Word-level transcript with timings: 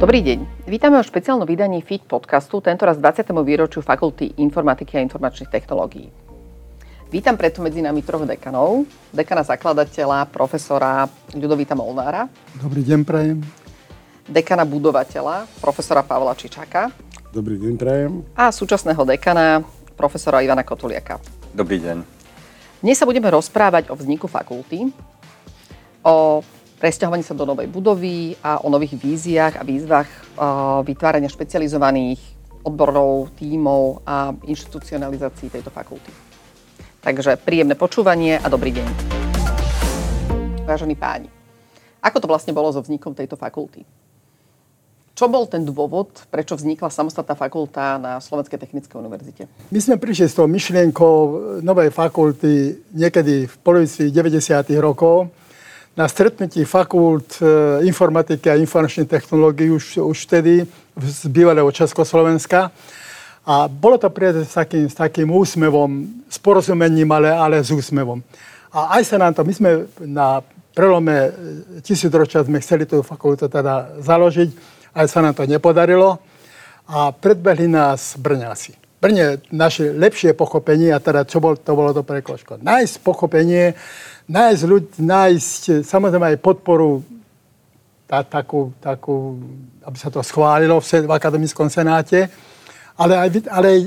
Dobrý 0.00 0.24
deň. 0.24 0.64
Vítame 0.64 0.96
o 0.96 1.04
špeciálnom 1.04 1.44
vydaní 1.44 1.84
FIT 1.84 2.08
podcastu, 2.08 2.64
tentoraz 2.64 2.96
20. 2.96 3.36
výročiu 3.44 3.84
Fakulty 3.84 4.32
informatiky 4.40 4.96
a 4.96 5.04
informačných 5.04 5.52
technológií. 5.52 6.08
Vítam 7.12 7.36
preto 7.36 7.60
medzi 7.60 7.84
nami 7.84 8.00
troch 8.00 8.24
dekanov. 8.24 8.88
Dekana 9.12 9.44
zakladateľa, 9.44 10.24
profesora 10.32 11.04
Ľudovita 11.36 11.76
Molnára. 11.76 12.32
Dobrý 12.56 12.80
deň, 12.80 13.04
prajem. 13.04 13.44
Dekana 14.24 14.64
budovateľa, 14.64 15.44
profesora 15.60 16.00
Pavla 16.00 16.32
Čičaka. 16.32 16.88
Dobrý 17.28 17.60
deň, 17.60 17.72
prajem. 17.76 18.24
A 18.32 18.48
súčasného 18.48 19.04
dekana, 19.04 19.60
profesora 20.00 20.40
Ivana 20.40 20.64
Kotuliaka. 20.64 21.20
Dobrý 21.52 21.76
deň. 21.76 22.00
Dnes 22.80 22.96
sa 22.96 23.04
budeme 23.04 23.28
rozprávať 23.28 23.92
o 23.92 23.94
vzniku 24.00 24.32
fakulty, 24.32 24.96
o 26.00 26.40
presťahovaní 26.80 27.20
sa 27.20 27.36
do 27.36 27.44
novej 27.44 27.68
budovy 27.68 28.40
a 28.40 28.64
o 28.64 28.72
nových 28.72 28.96
víziách 28.96 29.60
a 29.60 29.62
výzvach 29.68 30.08
vytvárania 30.88 31.28
špecializovaných 31.28 32.16
odborov, 32.64 33.36
tímov 33.36 34.00
a 34.08 34.32
inštitucionalizácií 34.48 35.52
tejto 35.52 35.68
fakulty. 35.68 36.08
Takže 37.04 37.36
príjemné 37.36 37.76
počúvanie 37.76 38.40
a 38.40 38.48
dobrý 38.48 38.72
deň. 38.80 38.88
Vážení 40.64 40.96
páni, 40.96 41.28
ako 42.00 42.24
to 42.24 42.30
vlastne 42.32 42.56
bolo 42.56 42.72
so 42.72 42.80
vznikom 42.80 43.12
tejto 43.12 43.36
fakulty? 43.36 43.84
Čo 45.16 45.28
bol 45.28 45.44
ten 45.44 45.68
dôvod, 45.68 46.24
prečo 46.32 46.56
vznikla 46.56 46.88
samostatná 46.88 47.36
fakulta 47.36 48.00
na 48.00 48.24
Slovenskej 48.24 48.56
technickej 48.56 48.96
univerzite? 48.96 49.42
My 49.68 49.76
sme 49.76 50.00
prišli 50.00 50.32
s 50.32 50.36
tou 50.36 50.48
myšlienkou 50.48 51.16
novej 51.60 51.92
fakulty 51.92 52.80
niekedy 52.96 53.44
v 53.44 53.54
polovici 53.60 54.08
90. 54.08 54.40
rokov 54.80 55.28
na 55.96 56.06
stretnutí 56.08 56.64
fakult 56.64 57.42
e, 57.42 57.46
informatiky 57.86 58.50
a 58.50 58.60
informačnej 58.60 59.06
technológií 59.10 59.70
už, 59.70 59.98
už 59.98 60.18
vtedy 60.26 60.66
z 60.96 61.20
bývalého 61.26 61.70
Československa. 61.72 62.70
A 63.46 63.66
bolo 63.66 63.98
to 63.98 64.12
prijaté 64.12 64.44
s 64.44 64.54
takým, 64.54 64.86
s 64.86 64.94
takým 64.94 65.28
úsmevom, 65.32 66.06
s 66.28 66.38
porozumením, 66.38 67.08
ale, 67.10 67.32
ale 67.32 67.56
s 67.64 67.72
úsmevom. 67.72 68.22
A 68.70 69.00
aj 69.00 69.02
sa 69.10 69.16
nám 69.18 69.34
to, 69.34 69.42
my 69.42 69.52
sme 69.52 69.70
na 70.06 70.44
prelome 70.70 71.34
tisícročia 71.82 72.46
sme 72.46 72.62
chceli 72.62 72.86
tú 72.86 73.02
fakultu 73.02 73.50
teda 73.50 73.98
založiť, 73.98 74.48
aj 74.94 75.06
sa 75.10 75.20
nám 75.24 75.34
to 75.34 75.44
nepodarilo. 75.48 76.22
A 76.90 77.10
predbehli 77.14 77.70
nás 77.70 78.18
Brňáci. 78.18 78.74
Brne 79.00 79.40
naše 79.48 79.96
lepšie 79.96 80.36
pochopenie, 80.36 80.92
a 80.92 81.00
teda 81.00 81.24
čo 81.24 81.40
bol, 81.40 81.56
to 81.56 81.72
bolo 81.72 81.96
to 81.96 82.04
prekložko. 82.04 82.60
Nájsť 82.60 82.94
pochopenie, 83.00 83.72
nájsť 84.30 84.62
ľudí, 84.62 85.02
nájsť 85.02 85.82
samozrejme 85.82 86.26
aj 86.34 86.38
podporu 86.38 87.02
tá, 88.06 88.22
takú, 88.22 88.70
takú, 88.78 89.38
aby 89.82 89.96
sa 89.98 90.10
to 90.10 90.22
schválilo 90.22 90.78
v, 90.78 91.06
v 91.06 91.10
akademickom 91.10 91.66
senáte, 91.66 92.30
ale 92.94 93.18
aj, 93.18 93.28
ale 93.50 93.66
aj 93.66 93.80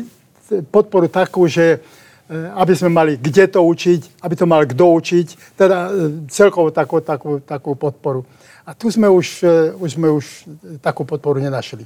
podporu 0.67 1.07
takú, 1.07 1.47
že 1.47 1.75
e, 1.75 2.37
aby 2.59 2.73
sme 2.75 2.91
mali 2.91 3.13
kde 3.15 3.47
to 3.47 3.63
učiť, 3.63 4.23
aby 4.23 4.35
to 4.35 4.45
mal 4.47 4.63
kto 4.67 4.85
učiť, 4.99 5.27
teda 5.55 5.77
e, 5.87 5.91
celkovo 6.27 6.71
takú, 6.75 6.99
takú, 6.99 7.31
takú 7.39 7.71
podporu. 7.79 8.27
A 8.63 8.71
tu 8.75 8.87
sme 8.91 9.07
už, 9.07 9.43
e, 9.43 9.75
už, 9.79 9.89
sme 9.95 10.07
už 10.11 10.47
takú 10.83 11.07
podporu 11.07 11.39
nenašli. 11.39 11.83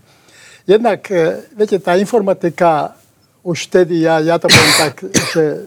Jednak, 0.68 1.08
viete, 1.56 1.80
tá 1.80 1.96
informatika 1.96 2.92
už 3.40 3.72
vtedy, 3.72 4.04
ja, 4.04 4.20
ja 4.20 4.36
to 4.36 4.52
poviem 4.52 4.76
tak, 4.76 5.00
že 5.32 5.64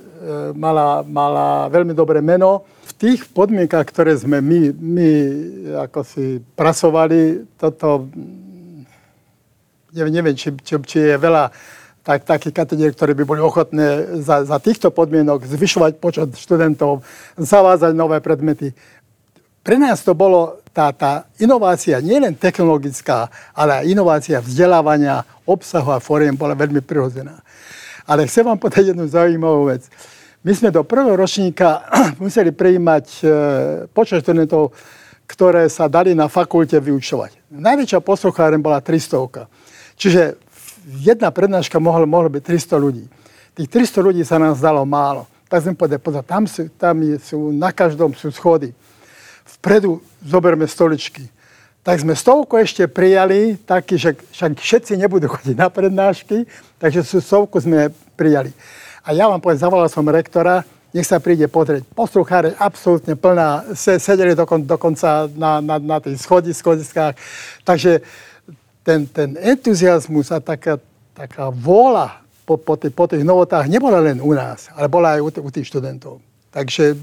mala, 0.52 1.00
mala 1.00 1.72
veľmi 1.72 1.96
dobré 1.96 2.20
meno 2.20 2.68
tých 3.00 3.24
podmienkach, 3.32 3.88
ktoré 3.88 4.12
sme 4.12 4.44
my, 4.44 4.76
my 4.76 5.10
ako 5.88 6.04
si 6.04 6.44
pracovali, 6.52 7.48
toto, 7.56 8.12
neviem, 9.96 10.12
neviem 10.20 10.36
či, 10.36 10.52
či, 10.60 10.76
či 10.84 10.98
je 11.08 11.16
veľa 11.16 11.48
tak, 12.04 12.28
takých 12.28 12.52
katedier, 12.52 12.92
ktoré 12.92 13.16
by 13.16 13.24
boli 13.24 13.40
ochotné 13.40 14.20
za, 14.20 14.44
za 14.44 14.60
týchto 14.60 14.92
podmienok 14.92 15.48
zvyšovať 15.48 15.96
počet 15.96 16.28
študentov, 16.36 17.00
zavázať 17.40 17.96
nové 17.96 18.20
predmety. 18.20 18.76
Pre 19.64 19.76
nás 19.80 20.04
to 20.04 20.12
bolo 20.12 20.60
tá, 20.72 20.92
tá 20.92 21.24
inovácia, 21.40 22.04
nielen 22.04 22.36
technologická, 22.36 23.32
ale 23.56 23.80
aj 23.80 23.84
inovácia 23.88 24.44
vzdelávania, 24.44 25.24
obsahu 25.48 25.92
a 25.92 26.04
fóriem 26.04 26.36
bola 26.36 26.52
veľmi 26.52 26.84
prirodzená. 26.84 27.40
Ale 28.04 28.28
chcem 28.28 28.44
vám 28.44 28.60
povedať 28.60 28.92
jednu 28.92 29.08
zaujímavú 29.08 29.72
vec. 29.72 29.88
My 30.40 30.56
sme 30.56 30.72
do 30.72 30.80
prvého 30.80 31.20
ročníka 31.20 31.84
museli 32.22 32.48
prijímať 32.48 33.06
e, 33.20 33.24
počet 33.92 34.24
študentov, 34.24 34.72
ktoré 35.28 35.68
sa 35.68 35.84
dali 35.84 36.16
na 36.16 36.32
fakulte 36.32 36.80
vyučovať. 36.80 37.52
Najväčšia 37.52 38.00
poslucháren 38.00 38.56
bola 38.64 38.80
300. 38.80 39.44
Čiže 40.00 40.40
jedna 41.04 41.28
prednáška 41.28 41.76
mohla, 41.76 42.08
mohla 42.08 42.32
byť 42.32 42.42
300 42.56 42.72
ľudí. 42.80 43.04
Tých 43.52 43.68
300 43.68 44.00
ľudí 44.00 44.24
sa 44.24 44.40
nám 44.40 44.56
zdalo 44.56 44.80
málo. 44.88 45.28
Tak 45.52 45.60
sme 45.60 45.76
povedali, 45.76 46.00
pozor, 46.00 46.24
tam 46.24 46.48
sú, 46.48 46.72
tam 46.72 46.96
sú, 47.20 47.52
na 47.52 47.68
každom 47.68 48.16
sú 48.16 48.32
schody. 48.32 48.72
Vpredu 49.60 50.00
zoberme 50.24 50.64
stoličky. 50.64 51.28
Tak 51.84 52.00
sme 52.00 52.16
stovku 52.16 52.56
ešte 52.56 52.88
prijali, 52.88 53.60
taký, 53.60 54.00
že 54.00 54.16
však 54.16 54.56
všetci 54.56 54.92
nebudú 54.96 55.28
chodiť 55.36 55.52
na 55.52 55.68
prednášky, 55.68 56.48
takže 56.80 57.04
sú 57.04 57.20
stovku 57.20 57.60
sme 57.60 57.92
prijali. 58.16 58.56
A 59.04 59.16
ja 59.16 59.28
vám 59.28 59.40
poviem, 59.40 59.60
zavolal 59.60 59.88
som 59.88 60.04
rektora, 60.08 60.64
nech 60.90 61.06
sa 61.06 61.22
príde 61.22 61.46
pozrieť. 61.46 61.86
Poslucháre 61.94 62.58
absolútne 62.58 63.14
plná, 63.14 63.72
sedeli 63.76 64.34
dokon, 64.34 64.66
dokonca 64.66 65.30
na, 65.38 65.62
na, 65.62 65.78
na 65.78 65.98
tých 66.02 66.18
schodi, 66.18 66.50
schodiskách. 66.50 67.14
Takže 67.62 68.02
ten, 68.82 69.06
ten 69.06 69.38
entuziasmus 69.38 70.34
a 70.34 70.42
taká, 70.42 70.82
taká 71.14 71.48
vôľa 71.48 72.20
po, 72.42 72.58
po, 72.58 72.74
tých, 72.74 72.90
po 72.90 73.06
tých 73.06 73.22
novotách 73.22 73.70
nebola 73.70 74.02
len 74.02 74.18
u 74.18 74.34
nás, 74.34 74.66
ale 74.74 74.90
bola 74.90 75.14
aj 75.14 75.20
u, 75.22 75.28
u 75.30 75.50
tých 75.54 75.70
študentov. 75.70 76.18
Takže 76.50 76.98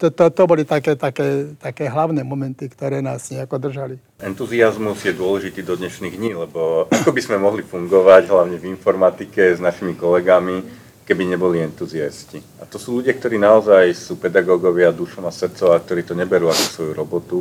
to, 0.00 0.08
to, 0.08 0.32
to 0.32 0.42
boli 0.48 0.64
také, 0.64 0.96
také, 0.96 1.56
také 1.60 1.84
hlavné 1.88 2.24
momenty, 2.24 2.68
ktoré 2.68 3.04
nás 3.04 3.28
nejako 3.28 3.60
držali. 3.60 4.00
Entuziasmus 4.20 5.04
je 5.04 5.12
dôležitý 5.12 5.60
do 5.60 5.76
dnešných 5.76 6.16
dní, 6.16 6.32
lebo 6.32 6.88
ako 6.88 7.12
by 7.12 7.20
sme 7.20 7.36
mohli 7.36 7.60
fungovať, 7.60 8.32
hlavne 8.32 8.56
v 8.56 8.72
informatike, 8.72 9.56
s 9.56 9.60
našimi 9.60 9.92
kolegami, 9.92 10.64
keby 11.06 11.22
neboli 11.22 11.62
entuziasti. 11.62 12.42
A 12.58 12.66
to 12.66 12.82
sú 12.82 12.98
ľudia, 12.98 13.14
ktorí 13.14 13.38
naozaj 13.38 13.94
sú 13.94 14.18
pedagógovia 14.18 14.90
dušom 14.90 15.22
a 15.24 15.32
srdcom 15.32 15.70
a 15.70 15.78
ktorí 15.78 16.02
to 16.02 16.18
neberú 16.18 16.50
ako 16.50 16.64
svoju 16.66 16.92
robotu, 16.92 17.38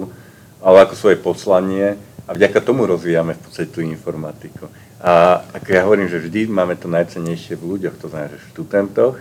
ale 0.61 0.85
ako 0.85 0.93
svoje 0.93 1.17
poslanie 1.17 1.97
a 2.25 2.31
vďaka 2.33 2.61
tomu 2.61 2.85
rozvíjame 2.85 3.33
v 3.33 3.41
podstate 3.41 3.73
tú 3.73 3.81
informatiku. 3.81 4.69
A 5.01 5.41
ako 5.53 5.67
ja 5.73 5.81
hovorím, 5.85 6.09
že 6.09 6.21
vždy 6.21 6.45
máme 6.49 6.77
to 6.77 6.85
najcennejšie 6.85 7.57
v 7.57 7.77
ľuďoch, 7.77 7.97
to 7.97 8.07
znamená, 8.09 8.33
že 8.33 8.41
v 8.41 8.49
študentoch 8.53 9.15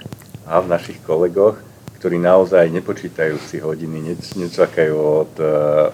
a 0.44 0.60
v 0.60 0.70
našich 0.70 1.00
kolegoch, 1.04 1.56
ktorí 2.00 2.20
naozaj 2.20 2.68
nepočítajú 2.68 3.40
si 3.48 3.64
hodiny, 3.64 4.12
nečakajú 4.36 4.96
od 4.96 5.32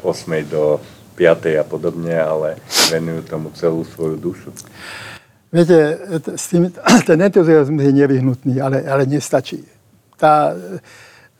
8. 0.02 0.42
Eh, 0.42 0.42
do 0.42 0.82
5. 1.14 1.54
a 1.54 1.64
podobne, 1.66 2.18
ale 2.18 2.58
venujú 2.90 3.22
tomu 3.30 3.54
celú 3.54 3.86
svoju 3.86 4.18
dušu. 4.18 4.50
Viete, 5.50 5.98
s 6.38 6.46
tým, 6.46 6.70
ten 7.08 7.18
entuziasmus 7.18 7.82
je 7.82 7.92
nevyhnutný, 7.92 8.62
ale, 8.62 8.86
ale 8.86 9.02
nestačí. 9.06 9.66
Tá, 10.14 10.54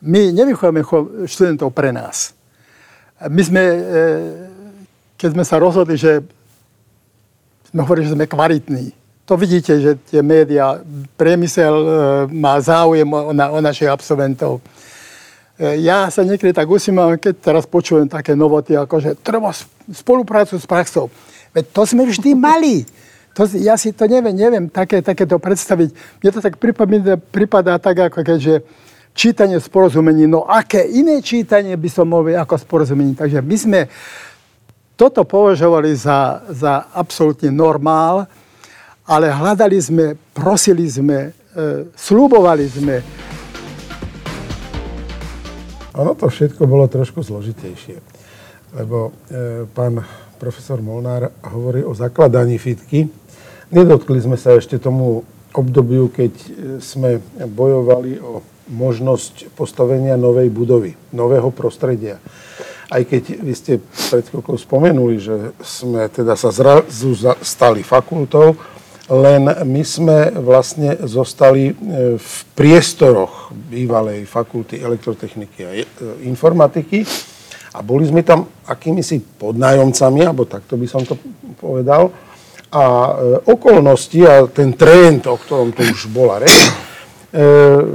my 0.03 0.35
nevychovujeme 0.35 0.83
študentov 1.27 1.71
pre 1.71 1.95
nás. 1.95 2.35
My 3.29 3.41
sme, 3.45 3.61
e, 3.63 3.79
keď 5.15 5.29
sme 5.37 5.43
sa 5.45 5.61
rozhodli, 5.61 5.95
že 5.95 6.25
sme 7.71 7.85
hovorili, 7.85 8.09
že 8.09 8.17
sme 8.17 8.25
kvalitní, 8.27 8.91
to 9.31 9.39
vidíte, 9.39 9.73
že 9.79 9.91
tie 10.11 10.19
médiá, 10.19 10.81
priemysel 11.15 11.71
e, 11.71 11.87
má 12.35 12.59
záujem 12.59 13.07
o, 13.07 13.31
na, 13.31 13.47
o 13.47 13.63
našich 13.63 13.87
absolventov. 13.87 14.59
E, 15.55 15.79
ja 15.85 16.11
sa 16.11 16.25
niekedy 16.25 16.51
tak 16.51 16.67
usímam, 16.67 17.15
keď 17.15 17.39
teraz 17.39 17.63
počujem 17.63 18.11
také 18.11 18.35
novoty, 18.35 18.75
ako 18.75 18.99
že 18.99 19.15
treba 19.21 19.55
spoluprácu 19.87 20.59
s 20.59 20.67
praxou. 20.67 21.07
Veď 21.55 21.63
to 21.71 21.81
sme 21.87 22.03
vždy 22.09 22.35
mali. 22.35 22.83
To, 23.31 23.47
ja 23.55 23.79
si 23.79 23.95
to 23.95 24.11
neviem, 24.11 24.35
neviem 24.35 24.65
také, 24.67 24.99
takéto 24.99 25.39
predstaviť. 25.39 25.89
Mne 26.19 26.29
to 26.35 26.43
tak 26.43 26.59
pripadá, 26.59 27.15
pripadá 27.15 27.79
tak, 27.79 28.11
ako 28.11 28.27
keďže 28.27 28.67
čítanie 29.15 29.59
z 29.59 29.67
porozumení. 29.71 30.27
No 30.27 30.43
aké 30.43 30.83
iné 30.83 31.23
čítanie 31.23 31.75
by 31.79 31.89
som 31.91 32.11
mohol 32.11 32.35
ako 32.35 32.59
porozumení? 32.67 33.15
Takže 33.15 33.39
my 33.39 33.55
sme 33.55 33.79
toto 34.99 35.23
považovali 35.23 35.95
za, 35.95 36.43
za 36.51 36.91
absolútne 36.93 37.49
normál, 37.49 38.27
ale 39.07 39.33
hľadali 39.33 39.79
sme, 39.81 40.05
prosili 40.35 40.85
sme, 40.85 41.31
e, 41.31 41.89
slúbovali 41.95 42.65
sme. 42.69 42.95
Ono 45.97 46.13
to 46.15 46.29
všetko 46.29 46.63
bolo 46.69 46.87
trošku 46.87 47.23
zložitejšie, 47.23 47.97
lebo 48.77 49.09
e, 49.09 49.11
pán 49.73 49.99
profesor 50.39 50.79
Molnár 50.79 51.33
hovorí 51.49 51.81
o 51.81 51.97
zakladaní 51.97 52.61
fitky, 52.61 53.20
Nedotkli 53.71 54.19
sme 54.19 54.35
sa 54.35 54.59
ešte 54.59 54.75
tomu 54.75 55.23
obdobiu, 55.55 56.11
keď 56.11 56.33
e, 56.35 56.47
sme 56.83 57.23
bojovali 57.39 58.19
o 58.19 58.43
možnosť 58.67 59.51
postavenia 59.55 60.19
novej 60.19 60.51
budovy, 60.51 60.95
nového 61.11 61.51
prostredia. 61.51 62.19
aj 62.91 63.07
keď 63.07 63.23
vy 63.39 63.53
ste 63.55 63.73
pred 64.11 64.27
chvíľkou 64.27 64.59
spomenuli, 64.59 65.15
že 65.23 65.55
sme 65.63 66.11
teda 66.11 66.35
sa 66.35 66.51
zrazu 66.51 67.15
stali 67.39 67.87
fakultou, 67.87 68.59
len 69.07 69.47
my 69.47 69.83
sme 69.87 70.35
vlastne 70.35 70.99
zostali 71.07 71.71
e, 71.71 71.73
v 72.19 72.35
priestoroch 72.55 73.55
bývalej 73.55 74.27
fakulty 74.27 74.83
elektrotechniky 74.83 75.59
a 75.63 75.71
e, 75.79 75.83
informatiky 76.27 77.07
a 77.71 77.79
boli 77.79 78.03
sme 78.03 78.23
tam 78.23 78.51
akýmisi 78.67 79.23
podnájomcami, 79.39 80.27
alebo 80.27 80.43
takto 80.43 80.75
by 80.75 80.87
som 80.87 81.07
to 81.07 81.15
povedal. 81.59 82.11
A 82.71 82.83
e, 82.83 83.13
okolnosti 83.51 84.19
a 84.23 84.47
ten 84.47 84.71
trend, 84.73 85.27
o 85.27 85.35
ktorom 85.35 85.75
tu 85.75 85.83
už 85.83 86.07
bola 86.07 86.39
reč, 86.39 86.71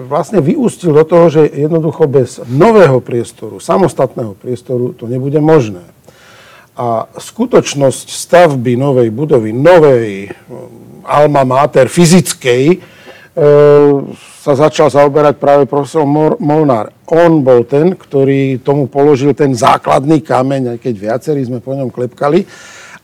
vlastne 0.09 0.41
vyústil 0.41 0.97
do 0.97 1.05
toho, 1.05 1.29
že 1.29 1.45
jednoducho 1.45 2.09
bez 2.09 2.41
nového 2.49 3.05
priestoru, 3.05 3.61
samostatného 3.61 4.33
priestoru 4.33 4.97
to 4.97 5.05
nebude 5.05 5.37
možné. 5.45 5.85
A 6.77 7.09
skutočnosť 7.09 8.13
stavby 8.13 8.77
novej 8.81 9.09
budovy, 9.13 9.53
novej 9.53 10.33
alma 11.05 11.45
mater 11.45 11.89
fyzickej 11.89 12.65
e, 12.69 12.77
sa 14.41 14.53
začal 14.57 14.89
zaoberať 14.89 15.37
práve 15.37 15.65
profesor 15.69 16.05
Molnár. 16.41 16.93
On 17.09 17.41
bol 17.41 17.65
ten, 17.69 17.97
ktorý 17.97 18.61
tomu 18.61 18.89
položil 18.89 19.37
ten 19.37 19.53
základný 19.53 20.21
kameň, 20.25 20.77
aj 20.77 20.79
keď 20.81 20.95
viacerí 20.97 21.41
sme 21.45 21.61
po 21.61 21.77
ňom 21.77 21.93
klepkali, 21.93 22.45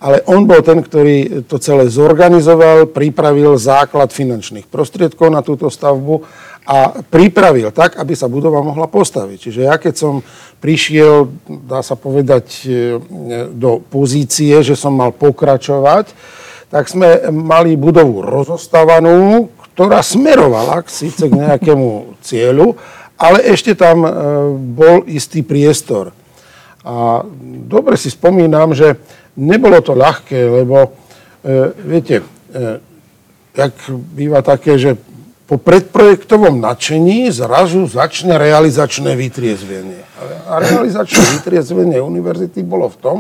ale 0.03 0.19
on 0.27 0.43
bol 0.51 0.59
ten, 0.67 0.83
ktorý 0.83 1.47
to 1.47 1.63
celé 1.63 1.87
zorganizoval, 1.87 2.91
pripravil 2.91 3.55
základ 3.55 4.11
finančných 4.11 4.67
prostriedkov 4.67 5.31
na 5.31 5.47
túto 5.47 5.71
stavbu 5.71 6.27
a 6.67 7.07
pripravil 7.07 7.71
tak, 7.71 8.03
aby 8.03 8.11
sa 8.19 8.27
budova 8.27 8.67
mohla 8.67 8.91
postaviť. 8.91 9.39
Čiže 9.39 9.61
ja 9.63 9.79
keď 9.79 9.95
som 9.95 10.15
prišiel, 10.59 11.31
dá 11.47 11.87
sa 11.87 11.95
povedať, 11.95 12.67
e, 12.67 12.99
do 13.55 13.79
pozície, 13.79 14.59
že 14.67 14.75
som 14.75 14.91
mal 14.91 15.15
pokračovať, 15.15 16.11
tak 16.67 16.91
sme 16.91 17.31
mali 17.31 17.79
budovu 17.79 18.27
rozostávanú, 18.27 19.51
ktorá 19.75 20.03
smerovala 20.03 20.83
síce 20.91 21.31
k 21.31 21.39
nejakému 21.47 22.19
cieľu, 22.27 22.75
ale 23.15 23.39
ešte 23.55 23.79
tam 23.79 24.03
e, 24.03 24.11
bol 24.75 25.07
istý 25.07 25.47
priestor. 25.47 26.11
A 26.83 27.23
dobre 27.71 27.95
si 27.95 28.11
spomínam, 28.11 28.75
že 28.75 28.99
nebolo 29.37 29.81
to 29.81 29.97
ľahké, 29.97 30.39
lebo 30.63 30.77
e, 30.85 30.89
viete, 31.87 32.21
e, 32.21 32.25
jak 33.57 33.75
býva 33.91 34.41
také, 34.45 34.77
že 34.77 34.97
po 35.47 35.61
predprojektovom 35.61 36.65
nadšení 36.65 37.29
zrazu 37.29 37.85
začne 37.85 38.41
realizačné 38.41 39.13
vytriezvenie. 39.13 40.01
A 40.49 40.63
realizačné 40.63 41.41
vytriezvenie 41.41 42.01
univerzity 42.01 42.65
bolo 42.65 42.89
v 42.89 42.97
tom, 42.97 43.19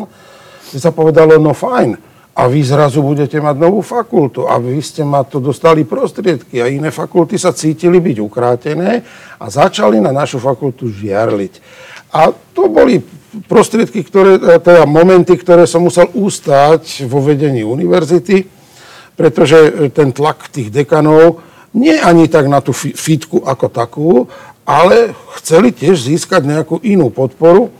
že 0.73 0.81
sa 0.81 0.89
povedalo, 0.95 1.37
no 1.37 1.53
fajn, 1.53 2.13
a 2.33 2.49
vy 2.49 2.65
zrazu 2.65 3.05
budete 3.05 3.37
mať 3.37 3.61
novú 3.61 3.85
fakultu 3.85 4.49
a 4.49 4.57
vy 4.57 4.81
ste 4.81 5.05
ma 5.05 5.21
to 5.21 5.37
dostali 5.37 5.85
prostriedky 5.85 6.65
a 6.65 6.73
iné 6.73 6.89
fakulty 6.89 7.37
sa 7.37 7.53
cítili 7.53 8.01
byť 8.01 8.17
ukrátené 8.25 9.05
a 9.37 9.45
začali 9.53 10.01
na 10.01 10.17
našu 10.17 10.41
fakultu 10.41 10.89
žiarliť. 10.89 11.61
A 12.13 12.29
to 12.53 12.69
boli 12.69 13.01
prostriedky, 13.49 14.05
ktoré, 14.05 14.61
teda 14.61 14.85
momenty, 14.85 15.33
ktoré 15.41 15.65
som 15.65 15.89
musel 15.89 16.13
ústať 16.13 17.09
vo 17.09 17.25
vedení 17.25 17.65
univerzity, 17.65 18.45
pretože 19.17 19.89
ten 19.97 20.13
tlak 20.13 20.53
tých 20.53 20.69
dekanov 20.69 21.41
nie 21.73 21.97
ani 21.97 22.29
tak 22.29 22.53
na 22.53 22.61
tú 22.61 22.77
fitku 22.77 23.41
ako 23.41 23.67
takú, 23.73 24.11
ale 24.69 25.17
chceli 25.41 25.73
tiež 25.73 25.97
získať 25.97 26.45
nejakú 26.45 26.85
inú 26.85 27.09
podporu, 27.09 27.73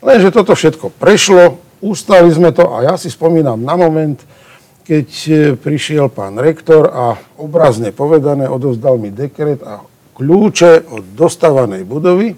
lenže 0.00 0.30
toto 0.30 0.54
všetko 0.54 0.94
prešlo, 0.94 1.58
Ustali 1.80 2.28
sme 2.28 2.52
to 2.52 2.68
a 2.76 2.92
ja 2.92 2.94
si 3.00 3.08
spomínam 3.08 3.56
na 3.64 3.72
moment, 3.72 4.20
keď 4.84 5.08
e, 5.08 5.32
prišiel 5.56 6.12
pán 6.12 6.36
rektor 6.36 6.92
a 6.92 7.16
obrazne 7.40 7.88
povedané 7.88 8.52
odovzdal 8.52 9.00
mi 9.00 9.08
dekret 9.08 9.64
a 9.64 9.80
kľúče 10.12 10.92
od 10.92 11.16
dostávanej 11.16 11.88
budovy 11.88 12.36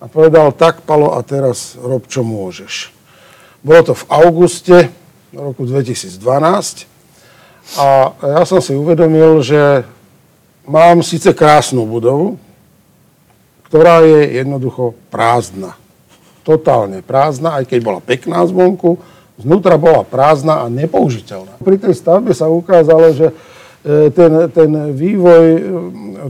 a 0.00 0.04
povedal, 0.06 0.52
tak 0.52 0.84
Palo, 0.84 1.16
a 1.16 1.20
teraz 1.24 1.74
rob, 1.80 2.04
čo 2.08 2.20
môžeš. 2.26 2.92
Bolo 3.64 3.80
to 3.82 3.94
v 3.96 4.04
auguste 4.12 4.76
roku 5.32 5.64
2012 5.64 6.16
a 7.80 8.14
ja 8.14 8.42
som 8.46 8.62
si 8.62 8.76
uvedomil, 8.76 9.42
že 9.42 9.82
mám 10.68 11.02
síce 11.02 11.34
krásnu 11.34 11.82
budovu, 11.88 12.38
ktorá 13.66 14.06
je 14.06 14.38
jednoducho 14.38 14.94
prázdna 15.10 15.74
totálne 16.46 17.02
prázdna, 17.02 17.58
aj 17.58 17.66
keď 17.66 17.78
bola 17.82 17.98
pekná 17.98 18.46
zvonku, 18.46 19.02
znútra 19.34 19.74
bola 19.74 20.06
prázdna 20.06 20.62
a 20.62 20.70
nepoužiteľná. 20.70 21.58
Pri 21.58 21.82
tej 21.82 21.98
stavbe 21.98 22.30
sa 22.30 22.46
ukázalo, 22.46 23.10
že 23.10 23.34
ten, 23.86 24.50
ten 24.50 24.70
vývoj 24.90 25.44
e, 25.54 25.60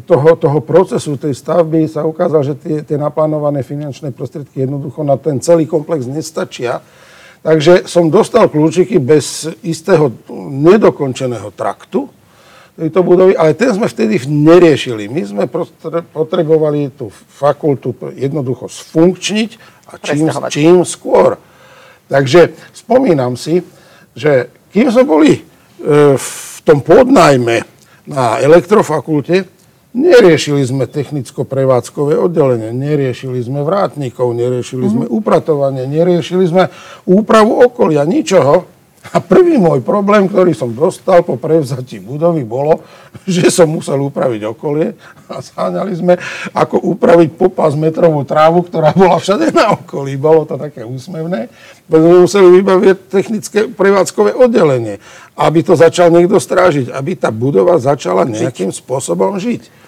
toho, 0.04 0.36
toho 0.36 0.60
procesu 0.60 1.16
tej 1.16 1.32
stavby 1.32 1.88
sa 1.88 2.04
ukázal, 2.04 2.44
že 2.44 2.54
tie, 2.60 2.76
tie 2.84 3.00
naplánované 3.00 3.64
finančné 3.64 4.12
prostriedky 4.12 4.68
jednoducho 4.68 5.00
na 5.00 5.16
ten 5.16 5.40
celý 5.40 5.64
komplex 5.64 6.04
nestačia. 6.04 6.84
Takže 7.40 7.88
som 7.88 8.12
dostal 8.12 8.52
kľúčiky 8.52 9.00
bez 9.00 9.48
istého 9.64 10.12
nedokončeného 10.52 11.48
traktu 11.56 12.12
tejto 12.76 13.00
budovy, 13.00 13.32
ale 13.32 13.56
ten 13.56 13.72
sme 13.72 13.88
vtedy 13.88 14.20
neriešili. 14.28 15.08
My 15.08 15.22
sme 15.24 15.44
potrebovali 16.12 16.92
tú 16.92 17.08
fakultu 17.08 17.96
jednoducho 18.12 18.68
sfunkčniť 18.68 19.50
a 19.88 19.92
čím, 19.96 20.28
čím 20.52 20.84
skôr. 20.84 21.40
Takže 22.12 22.52
spomínam 22.76 23.32
si, 23.40 23.64
že 24.12 24.52
kým 24.76 24.92
sme 24.92 25.08
boli 25.08 25.32
e, 25.40 25.42
v 26.20 26.45
tom 26.66 26.82
podnajme 26.82 27.62
na 28.10 28.42
elektrofakulte, 28.42 29.46
neriešili 29.94 30.66
sme 30.66 30.90
technicko-prevádzkové 30.90 32.18
oddelenie, 32.18 32.74
neriešili 32.74 33.38
sme 33.38 33.62
vrátnikov, 33.62 34.34
neriešili 34.34 34.86
sme 34.90 35.04
mhm. 35.06 35.12
upratovanie, 35.14 35.86
neriešili 35.86 36.44
sme 36.50 36.68
úpravu 37.06 37.62
okolia, 37.62 38.02
ničoho. 38.02 38.75
A 39.12 39.22
prvý 39.22 39.60
môj 39.60 39.84
problém, 39.84 40.26
ktorý 40.26 40.56
som 40.56 40.72
dostal 40.72 41.22
po 41.22 41.38
prevzatí 41.38 42.02
budovy, 42.02 42.42
bolo, 42.42 42.82
že 43.28 43.52
som 43.52 43.70
musel 43.70 44.00
upraviť 44.02 44.42
okolie 44.50 44.96
a 45.30 45.38
zháňali 45.38 45.92
sme, 45.94 46.14
ako 46.54 46.82
upraviť 46.96 47.38
popas 47.38 47.78
metrovú 47.78 48.26
trávu, 48.26 48.66
ktorá 48.66 48.90
bola 48.96 49.20
všade 49.20 49.54
na 49.54 49.76
okolí. 49.76 50.18
Bolo 50.18 50.48
to 50.48 50.58
také 50.58 50.82
úsmevné. 50.82 51.52
Potom 51.86 52.26
museli 52.26 52.48
vybaviť 52.62 52.96
technické 53.06 53.58
prevádzkové 53.70 54.34
oddelenie, 54.34 54.98
aby 55.38 55.60
to 55.62 55.78
začal 55.78 56.10
niekto 56.10 56.40
strážiť, 56.42 56.90
aby 56.90 57.14
tá 57.14 57.30
budova 57.30 57.78
začala 57.78 58.26
nejakým 58.26 58.74
spôsobom 58.74 59.38
žiť. 59.38 59.86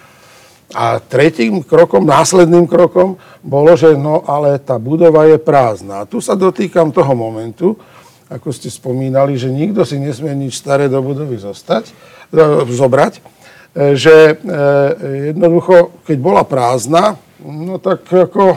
A 0.69 1.01
tretím 1.01 1.65
krokom, 1.65 2.05
následným 2.05 2.69
krokom 2.69 3.17
bolo, 3.41 3.73
že 3.73 3.97
no 3.97 4.21
ale 4.29 4.61
tá 4.61 4.77
budova 4.77 5.25
je 5.25 5.41
prázdna. 5.41 6.05
A 6.05 6.07
tu 6.07 6.21
sa 6.21 6.37
dotýkam 6.37 6.93
toho 6.93 7.09
momentu, 7.17 7.73
ako 8.29 8.53
ste 8.53 8.69
spomínali, 8.69 9.33
že 9.35 9.49
nikto 9.49 9.81
si 9.81 9.97
nesmie 9.97 10.37
nič 10.37 10.61
staré 10.61 10.85
do 10.85 11.01
budovy 11.01 11.41
zostať, 11.41 11.89
zobrať, 12.69 13.13
e, 13.17 13.21
že 13.97 14.15
e, 14.15 14.33
jednoducho, 15.33 15.97
keď 16.05 16.17
bola 16.21 16.43
prázdna, 16.45 17.17
no 17.41 17.81
tak 17.81 18.05
ako 18.05 18.53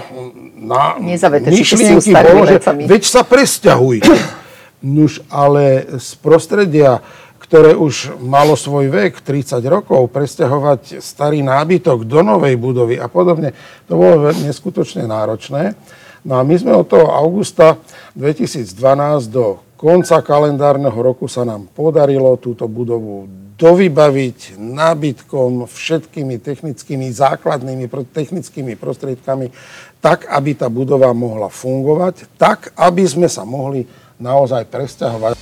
na 0.63 1.01
myšlienky 1.01 2.13
bolo, 2.13 2.47
že 2.47 2.61
veď 2.87 3.03
sa 3.03 3.25
presťahuj. 3.25 4.05
Nuž, 4.83 5.23
ale 5.31 5.87
z 6.03 6.19
prostredia, 6.19 6.99
ktoré 7.39 7.79
už 7.79 8.19
malo 8.19 8.59
svoj 8.59 8.91
vek, 8.91 9.23
30 9.23 9.63
rokov, 9.71 10.11
presťahovať 10.11 10.99
starý 10.99 11.39
nábytok 11.47 12.03
do 12.03 12.19
novej 12.27 12.59
budovy 12.59 12.99
a 12.99 13.07
podobne, 13.07 13.55
to 13.87 13.95
bolo 13.95 14.35
neskutočne 14.35 15.07
náročné. 15.07 15.79
No 16.23 16.39
a 16.39 16.47
my 16.47 16.55
sme 16.55 16.71
od 16.71 16.87
toho 16.87 17.11
augusta 17.11 17.83
2012 18.15 18.79
do 19.27 19.59
konca 19.75 20.23
kalendárneho 20.23 20.95
roku 20.95 21.27
sa 21.27 21.43
nám 21.43 21.67
podarilo 21.67 22.39
túto 22.39 22.71
budovu 22.71 23.27
dovybaviť 23.59 24.55
nábytkom, 24.55 25.67
všetkými 25.67 26.39
technickými, 26.39 27.11
základnými 27.11 27.91
technickými 28.15 28.79
prostriedkami, 28.79 29.51
tak, 29.99 30.31
aby 30.31 30.55
tá 30.55 30.71
budova 30.71 31.11
mohla 31.11 31.51
fungovať, 31.51 32.39
tak, 32.39 32.71
aby 32.79 33.03
sme 33.03 33.27
sa 33.27 33.43
mohli 33.43 33.83
naozaj 34.23 34.71
presťahovať. 34.71 35.35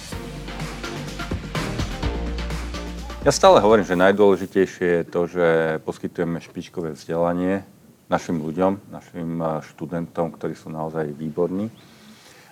Ja 3.21 3.33
stále 3.37 3.61
hovorím, 3.61 3.85
že 3.85 4.01
najdôležitejšie 4.01 4.89
je 4.89 5.05
to, 5.05 5.21
že 5.29 5.47
poskytujeme 5.85 6.41
špičkové 6.41 6.97
vzdelanie 6.97 7.69
našim 8.11 8.43
ľuďom, 8.43 8.91
našim 8.91 9.39
eh, 9.39 9.49
študentom, 9.71 10.35
ktorí 10.35 10.59
sú 10.59 10.69
naozaj 10.69 11.15
výborní. 11.15 11.71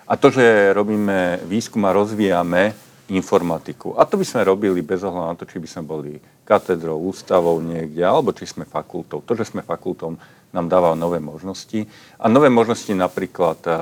A 0.09 0.17
to, 0.17 0.33
že 0.33 0.73
robíme 0.73 1.45
výskum 1.45 1.85
a 1.85 1.93
rozvíjame 1.93 2.73
informatiku. 3.13 3.93
A 3.93 4.09
to 4.09 4.17
by 4.17 4.25
sme 4.25 4.41
robili 4.47 4.81
bez 4.81 5.05
ohľadu 5.05 5.27
na 5.29 5.37
to, 5.37 5.45
či 5.45 5.61
by 5.61 5.67
sme 5.69 5.83
boli 5.85 6.11
katedrou, 6.45 6.97
ústavou 6.97 7.61
niekde, 7.61 8.01
alebo 8.01 8.33
či 8.33 8.49
sme 8.49 8.65
fakultou. 8.65 9.21
To, 9.21 9.33
že 9.37 9.45
sme 9.45 9.61
fakultou, 9.61 10.17
nám 10.49 10.65
dáva 10.65 10.97
nové 10.97 11.21
možnosti. 11.21 11.85
A 12.17 12.25
nové 12.25 12.49
možnosti 12.49 12.89
napríklad 12.89 13.61
a, 13.69 13.77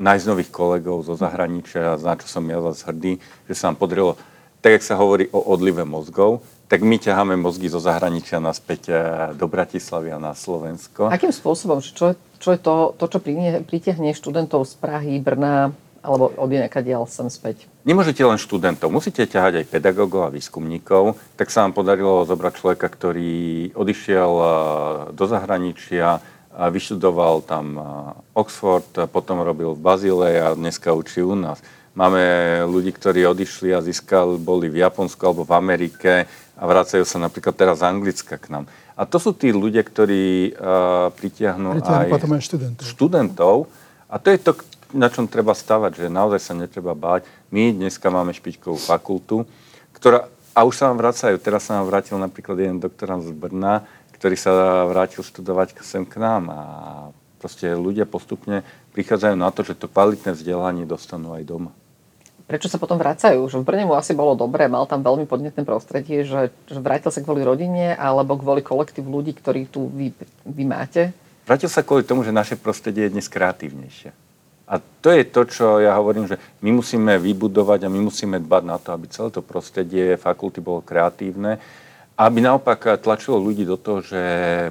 nájsť 0.00 0.28
nových 0.32 0.48
kolegov 0.48 1.04
zo 1.04 1.12
zahraničia, 1.12 2.00
na 2.00 2.16
čo 2.16 2.24
som 2.24 2.44
ja 2.48 2.64
zase 2.72 2.88
hrdý, 2.88 3.12
že 3.44 3.52
sa 3.52 3.68
nám 3.68 3.76
podarilo, 3.76 4.16
tak 4.64 4.80
jak 4.80 4.84
sa 4.84 4.96
hovorí 4.96 5.28
o 5.28 5.40
odlive 5.44 5.84
mozgov, 5.84 6.40
tak 6.70 6.86
my 6.86 7.02
ťaháme 7.02 7.34
mozgy 7.34 7.66
zo 7.66 7.82
zahraničia 7.82 8.38
naspäť 8.38 8.94
do 9.34 9.50
Bratislavy 9.50 10.14
a 10.14 10.22
na 10.22 10.38
Slovensko. 10.38 11.10
Akým 11.10 11.34
spôsobom? 11.34 11.82
Čo, 11.82 12.14
čo 12.38 12.48
je 12.54 12.60
to, 12.62 12.94
to 12.94 13.10
čo 13.10 13.18
pritiahne 13.66 14.14
študentov 14.14 14.62
z 14.62 14.78
Prahy, 14.78 15.18
Brna, 15.18 15.74
alebo 15.98 16.30
od 16.30 16.46
ineka 16.46 16.78
dial 16.78 17.10
sem 17.10 17.26
späť? 17.26 17.66
Nemôžete 17.82 18.22
len 18.22 18.38
študentov, 18.38 18.86
musíte 18.94 19.26
ťahať 19.26 19.66
aj 19.66 19.66
pedagógov 19.66 20.30
a 20.30 20.32
výskumníkov. 20.32 21.18
Tak 21.34 21.50
sa 21.50 21.66
vám 21.66 21.74
podarilo 21.74 22.22
zobrať 22.22 22.52
človeka, 22.54 22.86
ktorý 22.86 23.74
odišiel 23.74 24.32
do 25.10 25.24
zahraničia, 25.26 26.22
a 26.50 26.66
vyštudoval 26.66 27.46
tam 27.46 27.78
Oxford, 28.34 29.06
potom 29.14 29.38
robil 29.38 29.70
v 29.70 29.80
Bazile 29.86 30.42
a 30.42 30.50
dneska 30.50 30.90
učí 30.90 31.22
u 31.22 31.38
nás. 31.38 31.62
Máme 31.94 32.22
ľudí, 32.66 32.90
ktorí 32.90 33.22
odišli 33.22 33.70
a 33.70 33.78
získali, 33.78 34.34
boli 34.34 34.66
v 34.66 34.82
Japonsku 34.82 35.22
alebo 35.22 35.46
v 35.46 35.54
Amerike 35.54 36.26
a 36.60 36.62
vracajú 36.68 37.08
sa 37.08 37.16
napríklad 37.16 37.56
teraz 37.56 37.80
z 37.80 37.88
Anglicka 37.88 38.36
k 38.36 38.52
nám. 38.52 38.68
A 38.92 39.08
to 39.08 39.16
sú 39.16 39.32
tí 39.32 39.48
ľudia, 39.48 39.80
ktorí 39.80 40.52
uh, 40.52 41.08
pritiahnu, 41.16 41.80
pritiahnu 41.80 42.04
aj, 42.04 42.12
potom 42.12 42.36
aj 42.36 42.42
študentov. 42.44 42.84
študentov. 42.84 43.56
A 44.12 44.20
to 44.20 44.28
je 44.28 44.38
to, 44.44 44.52
na 44.92 45.08
čom 45.08 45.24
treba 45.24 45.56
stavať, 45.56 46.04
že 46.04 46.06
naozaj 46.12 46.40
sa 46.44 46.52
netreba 46.52 46.92
báť. 46.92 47.24
My 47.48 47.72
dneska 47.72 48.12
máme 48.12 48.36
špičkovú 48.36 48.76
fakultu, 48.76 49.48
ktorá, 49.96 50.28
a 50.52 50.68
už 50.68 50.76
sa 50.76 50.92
vám 50.92 51.00
vracajú, 51.00 51.40
teraz 51.40 51.64
sa 51.64 51.80
nám 51.80 51.88
vrátil 51.88 52.20
napríklad 52.20 52.60
jeden 52.60 52.76
doktorant 52.76 53.24
z 53.24 53.32
Brna, 53.32 53.88
ktorý 54.20 54.36
sa 54.36 54.84
vrátil 54.84 55.24
študovať 55.24 55.80
sem 55.80 56.04
k 56.04 56.20
nám 56.20 56.52
a 56.52 56.60
proste 57.40 57.72
ľudia 57.72 58.04
postupne 58.04 58.60
prichádzajú 58.92 59.32
na 59.32 59.48
to, 59.48 59.64
že 59.64 59.80
to 59.80 59.88
kvalitné 59.88 60.36
vzdelanie 60.36 60.84
dostanú 60.84 61.32
aj 61.32 61.48
doma. 61.48 61.72
Prečo 62.50 62.66
sa 62.66 62.82
potom 62.82 62.98
vracajú? 62.98 63.46
Že 63.46 63.62
v 63.62 63.66
Brne 63.70 63.86
mu 63.86 63.94
asi 63.94 64.10
bolo 64.10 64.34
dobré, 64.34 64.66
mal 64.66 64.82
tam 64.90 65.06
veľmi 65.06 65.22
podnetné 65.30 65.62
prostredie, 65.62 66.26
že, 66.26 66.50
že 66.66 66.82
vrátil 66.82 67.14
sa 67.14 67.22
kvôli 67.22 67.46
rodine 67.46 67.94
alebo 67.94 68.34
kvôli 68.34 68.58
kolektív 68.58 69.06
ľudí, 69.06 69.38
ktorí 69.38 69.70
tu 69.70 69.86
vy, 69.86 70.10
vy 70.42 70.64
máte? 70.66 71.14
Vrátil 71.46 71.70
sa 71.70 71.86
kvôli 71.86 72.02
tomu, 72.02 72.26
že 72.26 72.34
naše 72.34 72.58
prostredie 72.58 73.06
je 73.06 73.14
dnes 73.14 73.30
kreatívnejšie. 73.30 74.10
A 74.66 74.82
to 74.82 75.14
je 75.14 75.22
to, 75.30 75.46
čo 75.46 75.78
ja 75.78 75.94
hovorím, 75.94 76.26
že 76.26 76.42
my 76.58 76.74
musíme 76.74 77.22
vybudovať 77.22 77.86
a 77.86 77.92
my 77.94 78.02
musíme 78.02 78.42
dbať 78.42 78.62
na 78.66 78.82
to, 78.82 78.98
aby 78.98 79.06
celé 79.06 79.30
to 79.30 79.46
prostredie 79.46 80.18
fakulty 80.18 80.58
bolo 80.58 80.82
kreatívne, 80.82 81.62
aby 82.18 82.38
naopak 82.42 82.98
tlačilo 82.98 83.38
ľudí 83.38 83.62
do 83.62 83.78
toho, 83.78 84.02
že 84.02 84.20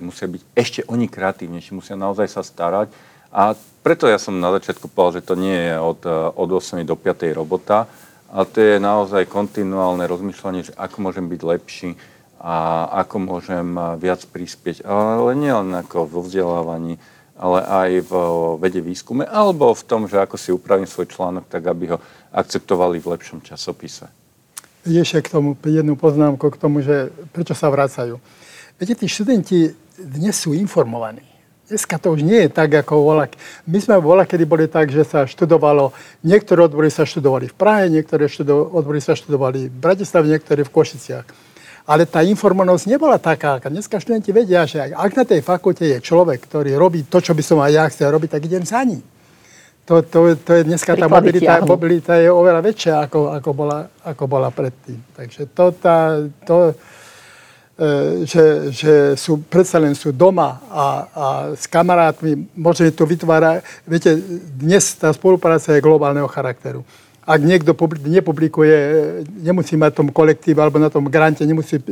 musia 0.03 0.27
byť 0.27 0.41
ešte 0.51 0.79
oni 0.83 1.07
kreatívnejší, 1.07 1.71
musia 1.71 1.95
naozaj 1.95 2.27
sa 2.27 2.43
starať. 2.43 2.91
A 3.29 3.53
preto 3.86 4.09
ja 4.09 4.17
som 4.17 4.38
na 4.38 4.51
začiatku 4.53 4.89
povedal, 4.89 5.21
že 5.21 5.27
to 5.29 5.36
nie 5.38 5.55
je 5.55 5.75
od, 5.79 6.01
od 6.36 6.50
8 6.50 6.81
do 6.83 6.98
5 6.98 7.31
robota, 7.33 7.86
ale 8.29 8.45
to 8.45 8.57
je 8.62 8.75
naozaj 8.77 9.25
kontinuálne 9.25 10.05
rozmýšľanie, 10.05 10.69
že 10.69 10.74
ako 10.77 10.98
môžem 11.09 11.25
byť 11.25 11.41
lepší 11.41 11.89
a 12.39 12.86
ako 13.05 13.15
môžem 13.19 13.67
viac 14.00 14.21
prispieť. 14.29 14.86
Ale 14.86 15.33
nie 15.36 15.51
len 15.51 15.74
ako 15.74 16.05
vo 16.07 16.21
vzdelávaní, 16.24 17.01
ale 17.39 17.59
aj 17.63 17.89
v 18.03 18.12
vede 18.59 18.81
výskume, 18.83 19.24
alebo 19.24 19.71
v 19.71 19.83
tom, 19.88 20.12
že 20.12 20.19
ako 20.19 20.36
si 20.36 20.51
upravím 20.51 20.88
svoj 20.88 21.07
článok, 21.07 21.48
tak 21.48 21.71
aby 21.71 21.95
ho 21.95 21.98
akceptovali 22.36 23.00
v 23.00 23.15
lepšom 23.15 23.39
časopise. 23.39 24.12
Ešte 24.83 25.24
k 25.24 25.31
tomu 25.31 25.55
jednu 25.59 25.95
poznámku 25.95 26.51
k 26.51 26.59
tomu, 26.59 26.83
že 26.83 27.12
prečo 27.31 27.55
sa 27.55 27.71
vracajú. 27.71 28.19
Viete, 28.79 28.95
tí 28.95 29.07
študenti 29.12 29.75
dnes 30.00 30.36
sú 30.39 30.55
informovaní. 30.55 31.28
Dneska 31.69 32.01
to 32.01 32.17
už 32.17 32.25
nie 32.25 32.45
je 32.45 32.49
tak, 32.49 32.73
ako 32.73 33.05
vola. 33.05 33.29
My 33.69 33.77
sme 33.77 34.01
vola, 34.01 34.25
kedy 34.25 34.43
boli 34.49 34.65
tak, 34.65 34.89
že 34.89 35.05
sa 35.05 35.29
študovalo, 35.29 35.93
niektoré 36.25 36.65
odbory 36.65 36.89
sa 36.89 37.05
študovali 37.05 37.53
v 37.53 37.55
Prahe, 37.55 37.93
niektoré 37.93 38.25
odbory 38.49 38.97
sa 38.97 39.13
študovali 39.13 39.69
v 39.69 39.77
Bratislave, 39.77 40.33
niektoré 40.33 40.65
v 40.65 40.73
Košiciach 40.73 41.49
ale 41.89 42.05
tá 42.05 42.21
informovanosť 42.21 42.85
nebola 42.85 43.17
taká. 43.17 43.57
Dneska 43.57 43.97
študenti 43.97 44.29
vedia, 44.29 44.61
že 44.69 44.93
ak 44.93 45.09
na 45.17 45.25
tej 45.25 45.41
fakulte 45.41 45.89
je 45.89 45.97
človek, 45.97 46.45
ktorý 46.45 46.77
robí 46.77 47.01
to, 47.09 47.17
čo 47.17 47.33
by 47.33 47.41
som 47.41 47.57
aj 47.65 47.71
ja 47.73 47.89
chcel 47.89 48.13
robiť, 48.13 48.38
tak 48.38 48.45
idem 48.45 48.61
za 48.61 48.85
ním. 48.85 49.01
To, 49.89 50.05
to, 50.05 50.38
to 50.38 50.51
je 50.53 50.69
dneska 50.69 50.93
tá 50.93 51.09
mobilita, 51.09 51.65
mobilita 51.65 52.13
je 52.21 52.29
oveľa 52.29 52.61
väčšia, 52.61 53.09
ako, 53.09 53.33
ako, 53.33 53.49
bola, 53.57 53.89
ako 54.05 54.23
bola 54.29 54.53
predtým. 54.53 55.01
Takže 55.17 55.49
to, 55.49 55.73
tá, 55.73 56.29
to 56.45 56.77
že, 58.27 58.75
že 58.75 58.93
sú, 59.15 59.39
predsa 59.48 59.79
len 59.79 59.95
sú 59.95 60.12
doma 60.12 60.59
a, 60.67 60.86
a 61.15 61.25
s 61.55 61.63
kamarátmi, 61.63 62.51
môžeme 62.51 62.91
to 62.91 63.07
vytvárať. 63.07 63.63
Viete, 63.88 64.19
dnes 64.59 65.00
tá 65.00 65.07
spolupráca 65.15 65.71
je 65.71 65.79
globálneho 65.79 66.27
charakteru 66.27 66.83
ak 67.29 67.45
niekto 67.45 67.77
nepublikuje, 68.09 68.77
nemusí 69.45 69.77
mať 69.77 70.01
tom 70.01 70.09
kolektíve 70.09 70.57
alebo 70.57 70.81
na 70.81 70.89
tom 70.89 71.05
grante, 71.05 71.45
nemusí 71.45 71.77
e, 71.77 71.83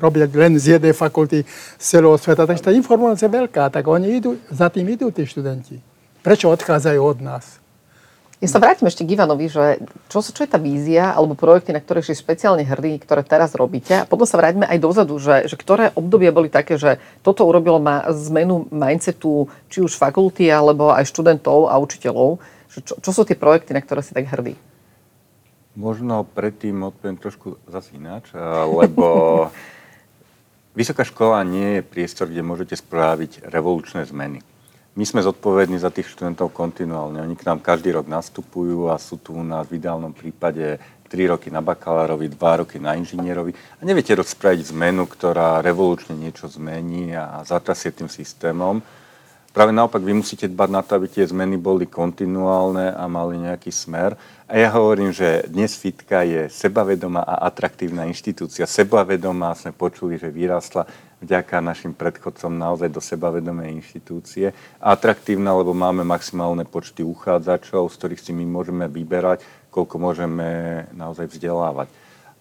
robiť 0.00 0.32
len 0.32 0.56
z 0.56 0.80
jednej 0.80 0.96
fakulty 0.96 1.44
z 1.76 1.84
celého 1.84 2.16
sveta. 2.16 2.48
Takže 2.48 2.64
tá 2.64 2.72
informácia 2.72 3.28
je 3.28 3.36
veľká, 3.36 3.68
tak 3.68 3.84
oni 3.84 4.16
idú, 4.16 4.40
za 4.48 4.72
tým 4.72 4.88
idú 4.88 5.12
tí 5.12 5.28
študenti. 5.28 5.76
Prečo 6.24 6.48
odchádzajú 6.48 7.00
od 7.04 7.18
nás? 7.20 7.61
Ja 8.42 8.50
sa 8.50 8.58
vrátim 8.58 8.90
ešte 8.90 9.06
k 9.06 9.14
Ivanovi, 9.14 9.46
že 9.46 9.78
čo, 10.10 10.18
čo 10.18 10.42
je 10.42 10.50
tá 10.50 10.58
vízia 10.58 11.14
alebo 11.14 11.38
projekty, 11.38 11.70
na 11.70 11.78
ktoré 11.78 12.02
si 12.02 12.10
špeciálne 12.10 12.66
hrdí, 12.66 12.98
ktoré 12.98 13.22
teraz 13.22 13.54
robíte. 13.54 14.02
A 14.02 14.08
potom 14.10 14.26
sa 14.26 14.34
vráťme 14.34 14.66
aj 14.66 14.82
dozadu, 14.82 15.14
že, 15.22 15.46
že 15.46 15.54
ktoré 15.54 15.94
obdobie 15.94 16.34
boli 16.34 16.50
také, 16.50 16.74
že 16.74 16.98
toto 17.22 17.46
urobilo 17.46 17.78
ma 17.78 18.02
zmenu 18.10 18.66
mindsetu 18.74 19.46
či 19.70 19.78
už 19.86 19.94
fakulty 19.94 20.50
alebo 20.50 20.90
aj 20.90 21.06
študentov 21.06 21.70
a 21.70 21.78
učiteľov 21.78 22.42
čo, 22.80 22.96
čo 22.96 23.10
sú 23.12 23.28
tie 23.28 23.36
projekty, 23.36 23.76
na 23.76 23.84
ktoré 23.84 24.00
si 24.00 24.16
tak 24.16 24.24
hrdý? 24.32 24.56
Možno 25.76 26.24
predtým 26.24 26.80
odpoviem 26.80 27.20
trošku 27.20 27.60
zase 27.68 27.96
ináč, 27.96 28.32
lebo 28.68 29.48
vysoká 30.78 31.04
škola 31.04 31.44
nie 31.44 31.80
je 31.80 31.82
priestor, 31.84 32.32
kde 32.32 32.40
môžete 32.40 32.80
spraviť 32.80 33.44
revolučné 33.44 34.08
zmeny. 34.08 34.40
My 34.92 35.08
sme 35.08 35.24
zodpovední 35.24 35.80
za 35.80 35.88
tých 35.88 36.12
študentov 36.12 36.52
kontinuálne. 36.52 37.24
Oni 37.24 37.32
k 37.32 37.48
nám 37.48 37.64
každý 37.64 37.96
rok 37.96 38.04
nastupujú 38.04 38.92
a 38.92 39.00
sú 39.00 39.16
tu 39.16 39.32
u 39.32 39.40
nás 39.40 39.64
v 39.64 39.80
ideálnom 39.80 40.12
prípade 40.12 40.76
3 41.08 41.32
roky 41.32 41.48
na 41.48 41.64
bakalárovi, 41.64 42.28
2 42.28 42.60
roky 42.60 42.76
na 42.76 42.92
inžinierovi. 43.00 43.56
A 43.56 43.82
neviete 43.88 44.12
rozpraviť 44.12 44.68
zmenu, 44.76 45.08
ktorá 45.08 45.64
revolučne 45.64 46.12
niečo 46.12 46.44
zmení 46.44 47.16
a 47.16 47.40
zatrasie 47.40 47.88
tým 47.88 48.12
systémom 48.12 48.84
Práve 49.52 49.68
naopak, 49.68 50.00
vy 50.00 50.16
musíte 50.16 50.48
dbať 50.48 50.70
na 50.72 50.80
to, 50.80 50.96
aby 50.96 51.12
tie 51.12 51.28
zmeny 51.28 51.60
boli 51.60 51.84
kontinuálne 51.84 52.96
a 52.96 53.04
mali 53.04 53.36
nejaký 53.36 53.68
smer. 53.68 54.16
A 54.48 54.56
ja 54.56 54.72
hovorím, 54.72 55.12
že 55.12 55.44
dnes 55.44 55.76
FITKA 55.76 56.24
je 56.24 56.42
sebavedomá 56.48 57.20
a 57.20 57.44
atraktívna 57.52 58.08
inštitúcia. 58.08 58.64
Sebavedomá 58.64 59.52
sme 59.52 59.76
počuli, 59.76 60.16
že 60.16 60.32
vyrastla 60.32 60.88
vďaka 61.22 61.62
našim 61.62 61.94
predchodcom 61.94 62.50
naozaj 62.50 62.90
do 62.90 62.98
sebavedomej 62.98 63.78
inštitúcie. 63.78 64.50
Atraktívna, 64.82 65.54
lebo 65.54 65.70
máme 65.70 66.02
maximálne 66.02 66.66
počty 66.66 67.06
uchádzačov, 67.06 67.88
z 67.88 67.96
ktorých 67.96 68.20
si 68.20 68.32
my 68.34 68.44
môžeme 68.44 68.90
vyberať, 68.90 69.46
koľko 69.70 69.96
môžeme 70.02 70.48
naozaj 70.92 71.30
vzdelávať. 71.30 71.88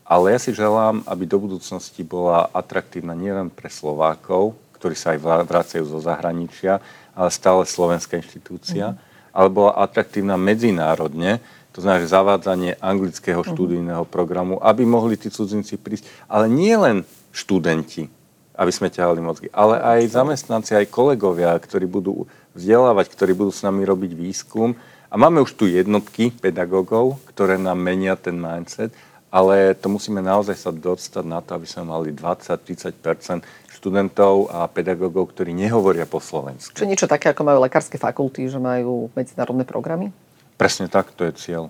Ale 0.04 0.36
ja 0.36 0.40
si 0.42 0.52
želám, 0.52 1.06
aby 1.08 1.24
do 1.24 1.40
budúcnosti 1.40 2.04
bola 2.04 2.50
atraktívna 2.52 3.16
nielen 3.16 3.48
pre 3.48 3.72
Slovákov, 3.72 4.58
ktorí 4.76 4.98
sa 4.98 5.14
aj 5.14 5.46
vracajú 5.46 5.86
zo 5.86 6.02
zahraničia, 6.02 6.82
ale 7.14 7.30
stále 7.30 7.64
slovenská 7.64 8.18
inštitúcia, 8.18 8.98
mm-hmm. 8.98 9.30
ale 9.32 9.48
bola 9.54 9.78
atraktívna 9.78 10.36
medzinárodne, 10.36 11.40
to 11.72 11.80
znamená, 11.80 12.04
že 12.04 12.12
zavádzanie 12.12 12.72
anglického 12.84 13.42
mhm. 13.42 13.48
študijného 13.48 14.04
programu, 14.04 14.60
aby 14.60 14.84
mohli 14.84 15.16
tí 15.16 15.32
cudzinci 15.32 15.80
prísť, 15.80 16.04
ale 16.28 16.52
nie 16.52 16.76
len 16.76 17.08
študenti, 17.32 18.12
aby 18.56 18.72
sme 18.72 18.92
ťahali 18.92 19.20
mozgy, 19.24 19.48
ale 19.56 19.80
aj 19.80 20.12
zamestnanci, 20.12 20.76
aj 20.76 20.92
kolegovia, 20.92 21.56
ktorí 21.56 21.88
budú 21.88 22.28
vzdelávať, 22.56 23.12
ktorí 23.12 23.32
budú 23.36 23.52
s 23.52 23.64
nami 23.64 23.88
robiť 23.88 24.12
výskum. 24.12 24.76
A 25.12 25.20
máme 25.20 25.44
už 25.44 25.60
tu 25.60 25.68
jednotky 25.68 26.32
pedagógov, 26.32 27.20
ktoré 27.28 27.60
nám 27.60 27.80
menia 27.84 28.16
ten 28.16 28.36
mindset, 28.36 28.96
ale 29.32 29.76
to 29.76 29.88
musíme 29.92 30.20
naozaj 30.24 30.56
sa 30.56 30.72
dostať 30.72 31.26
na 31.28 31.44
to, 31.44 31.56
aby 31.56 31.68
sme 31.68 31.88
mali 31.88 32.16
20-30% 32.16 33.44
študentov 33.76 34.52
a 34.52 34.68
pedagógov, 34.68 35.32
ktorí 35.32 35.56
nehovoria 35.56 36.08
po 36.08 36.20
slovensku. 36.24 36.76
Čiže 36.76 36.92
niečo 36.92 37.12
také, 37.12 37.32
ako 37.32 37.44
majú 37.44 37.60
lekárske 37.64 38.00
fakulty, 38.00 38.48
že 38.52 38.60
majú 38.60 39.12
medzinárodné 39.16 39.68
programy? 39.68 40.12
Presne 40.60 40.92
tak, 40.92 41.12
to 41.16 41.26
je 41.28 41.34
cieľ. 41.34 41.64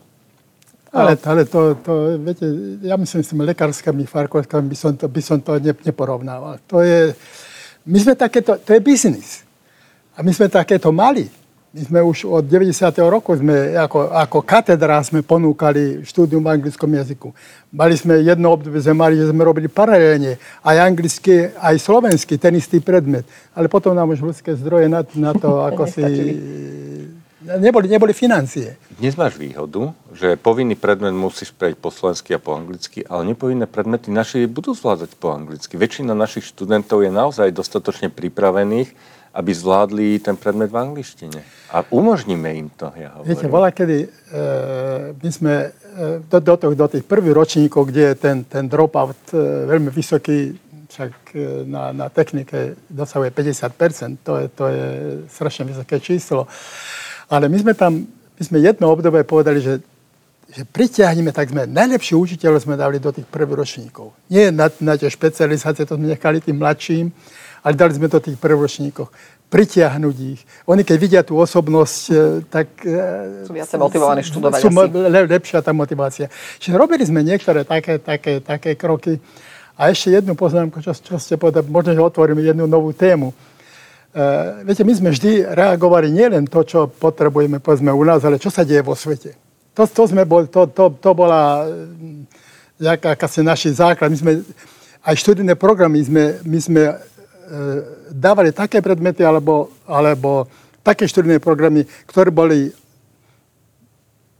Ale, 0.92 1.16
ale 1.24 1.48
to, 1.48 1.76
to, 1.80 2.20
viete, 2.20 2.44
ja 2.84 3.00
myslím, 3.00 3.24
s 3.24 3.32
tými 3.32 3.48
lekárskými 3.48 4.04
fakultami 4.04 4.68
by 4.68 4.76
som 4.76 4.92
to, 4.92 5.08
by 5.08 5.22
som 5.24 5.40
to 5.40 5.56
ne, 5.56 5.72
neporovnával. 5.72 6.60
To 6.68 6.84
je, 6.84 7.16
my 7.88 7.98
sme 7.98 8.14
takéto, 8.20 8.60
to 8.60 8.76
je 8.76 8.84
biznis. 8.84 9.48
A 10.12 10.20
my 10.20 10.36
sme 10.36 10.52
takéto 10.52 10.92
mali. 10.92 11.32
My 11.72 11.82
sme 11.88 12.00
už 12.04 12.28
od 12.28 12.44
90. 12.44 12.76
roku 13.08 13.32
sme 13.32 13.72
ako, 13.80 14.12
ako 14.12 14.44
katedra 14.44 15.00
sme 15.00 15.24
ponúkali 15.24 16.04
štúdium 16.04 16.44
v 16.44 16.60
anglickom 16.60 16.92
jazyku. 16.92 17.32
Mali 17.72 17.96
sme 17.96 18.20
jedno 18.20 18.52
obdobie, 18.52 18.84
sme 18.84 18.92
mali, 18.92 19.16
že 19.16 19.32
sme 19.32 19.48
robili 19.48 19.72
paralelne 19.72 20.36
aj 20.60 20.76
anglický, 20.76 21.56
aj 21.56 21.80
slovenský, 21.80 22.36
ten 22.36 22.60
istý 22.60 22.84
predmet. 22.84 23.24
Ale 23.56 23.72
potom 23.72 23.96
nám 23.96 24.12
už 24.12 24.20
ľudské 24.20 24.52
zdroje 24.60 24.92
na, 24.92 25.08
na 25.16 25.32
to, 25.32 25.64
ako 25.72 25.88
si... 25.88 26.04
Neboli, 27.42 27.90
neboli 27.90 28.14
financie. 28.14 28.78
Dnes 29.02 29.18
máš 29.18 29.34
výhodu, 29.34 29.98
že 30.14 30.38
povinný 30.38 30.78
predmet 30.78 31.10
musíš 31.10 31.50
prejsť 31.50 31.80
po 31.82 31.90
slovensky 31.90 32.38
a 32.38 32.40
po 32.40 32.54
anglicky, 32.54 33.02
ale 33.02 33.34
nepovinné 33.34 33.66
predmety 33.66 34.14
naši 34.14 34.46
budú 34.46 34.78
zvládať 34.78 35.18
po 35.18 35.34
anglicky. 35.34 35.74
Väčšina 35.74 36.14
našich 36.14 36.46
študentov 36.54 37.02
je 37.02 37.10
naozaj 37.10 37.50
dostatočne 37.50 38.14
pripravených 38.14 38.94
aby 39.32 39.56
zvládli 39.56 40.20
ten 40.20 40.36
predmet 40.36 40.68
v 40.68 40.76
angličtine. 40.76 41.40
A 41.72 41.88
umožníme 41.88 42.52
im 42.52 42.68
to, 42.68 42.92
ja 43.00 43.16
hovorím. 43.16 43.32
Viete, 43.32 43.48
bola 43.48 43.72
kedy, 43.72 43.98
e, 44.04 44.08
my 45.16 45.30
sme 45.32 45.54
e, 45.56 46.20
do, 46.28 46.38
do, 46.44 46.76
do 46.76 46.88
tých 46.92 47.08
prvých 47.08 47.32
ročníkov, 47.32 47.88
kde 47.88 48.12
je 48.12 48.16
ten, 48.20 48.44
ten 48.44 48.68
dropout 48.68 49.32
e, 49.32 49.40
veľmi 49.72 49.88
vysoký, 49.88 50.52
však 50.92 51.14
e, 51.32 51.64
na, 51.64 51.96
na 51.96 52.12
technike 52.12 52.76
dosahuje 52.92 53.32
50%, 53.32 54.20
to 54.20 54.36
je, 54.36 54.46
to 54.52 54.66
je 54.68 54.86
strašne 55.32 55.64
vysoké 55.64 56.04
číslo. 56.04 56.52
Ale 57.32 57.48
my 57.48 57.58
sme 57.64 57.74
tam, 57.74 58.04
my 58.12 58.44
sme 58.44 58.60
jedno 58.60 58.92
obdobie 58.92 59.24
povedali, 59.24 59.64
že 59.64 59.80
že 60.52 60.68
pritiahneme, 60.68 61.32
tak 61.32 61.48
sme 61.48 61.64
najlepší 61.64 62.12
učiteľov 62.20 62.60
sme 62.60 62.76
dali 62.76 63.00
do 63.00 63.08
tých 63.08 63.24
prvých 63.24 63.64
ročníkov. 63.64 64.12
Nie 64.28 64.52
na, 64.52 64.68
na 64.84 65.00
tie 65.00 65.08
špecializácie, 65.08 65.88
to 65.88 65.96
sme 65.96 66.12
nechali 66.12 66.44
tým 66.44 66.60
mladším, 66.60 67.08
ale 67.64 67.74
dali 67.80 67.96
sme 67.96 68.12
to 68.12 68.20
tých 68.20 68.36
prvočníkoch. 68.36 69.08
Pritiahnuť 69.48 70.16
ich. 70.32 70.44
Oni, 70.68 70.84
keď 70.84 70.98
vidia 71.00 71.22
tú 71.24 71.40
osobnosť, 71.40 72.00
e, 72.12 72.16
tak... 72.48 72.68
E, 72.84 73.48
sú 73.48 73.56
viacej 73.56 73.80
motivovaní 73.80 74.24
študovať 74.24 74.60
sú 74.64 74.68
asi. 74.72 74.92
Le, 74.92 75.20
lepšia 75.28 75.60
tá 75.64 75.72
motivácia. 75.76 76.28
Čiže 76.60 76.76
robili 76.76 77.04
sme 77.04 77.24
niektoré 77.24 77.68
také, 77.68 78.00
také, 78.00 78.40
také 78.40 78.76
kroky. 78.76 79.20
A 79.76 79.92
ešte 79.92 80.16
jednu 80.16 80.36
poznámku, 80.36 80.84
čo, 80.84 80.96
čo 80.96 81.16
ste 81.20 81.36
povedali, 81.36 81.68
možno, 81.68 81.96
že 81.96 82.02
otvoríme 82.04 82.44
jednu 82.44 82.68
novú 82.68 82.92
tému. 82.96 83.36
Uh, 84.12 84.60
viete, 84.68 84.84
my 84.84 84.92
sme 84.92 85.10
vždy 85.16 85.56
reagovali 85.56 86.12
nielen 86.12 86.44
to, 86.44 86.68
čo 86.68 86.92
potrebujeme, 86.92 87.64
povedzme, 87.64 87.96
u 87.96 88.04
nás, 88.04 88.20
ale 88.28 88.44
čo 88.44 88.52
sa 88.52 88.68
deje 88.68 88.84
vo 88.84 88.92
svete. 88.92 89.40
To, 89.72 89.88
to, 89.88 90.04
sme 90.04 90.28
bol, 90.28 90.52
to, 90.52 90.68
to, 90.68 90.92
to 91.00 91.12
bola 91.16 91.64
akási 92.84 93.40
naši 93.40 93.72
základ. 93.72 94.12
My 94.12 94.20
sme, 94.20 94.32
aj 95.08 95.16
študijné 95.16 95.56
programy 95.56 96.04
sme, 96.04 96.44
my 96.44 96.60
sme 96.60 96.82
E, 97.52 97.58
dávali 98.16 98.56
také 98.56 98.80
predmety 98.80 99.28
alebo, 99.28 99.76
alebo 99.84 100.48
také 100.80 101.04
študijné 101.04 101.44
programy, 101.44 101.84
ktoré 102.08 102.32
boli 102.32 102.72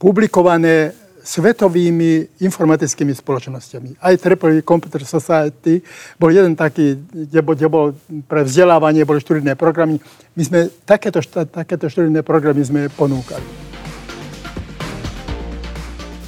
publikované 0.00 0.96
svetovými 1.22 2.42
informatickými 2.42 3.14
spoločnosťami. 3.14 4.02
Aj 4.02 4.14
Triple 4.18 4.60
Computer 4.66 5.02
Society 5.06 5.80
bol 6.18 6.34
jeden 6.34 6.58
taký, 6.58 6.98
kde 6.98 7.40
bol, 7.40 7.54
kde 7.54 7.68
bol 7.70 7.86
pre 8.26 8.42
vzdelávanie, 8.42 9.06
boli 9.06 9.22
študijné 9.22 9.54
programy. 9.54 10.02
My 10.34 10.42
sme 10.42 10.58
takéto, 10.82 11.22
takéto 11.48 11.86
študijné 11.86 12.26
programy 12.26 12.62
sme 12.66 12.90
ponúkali. 12.90 13.72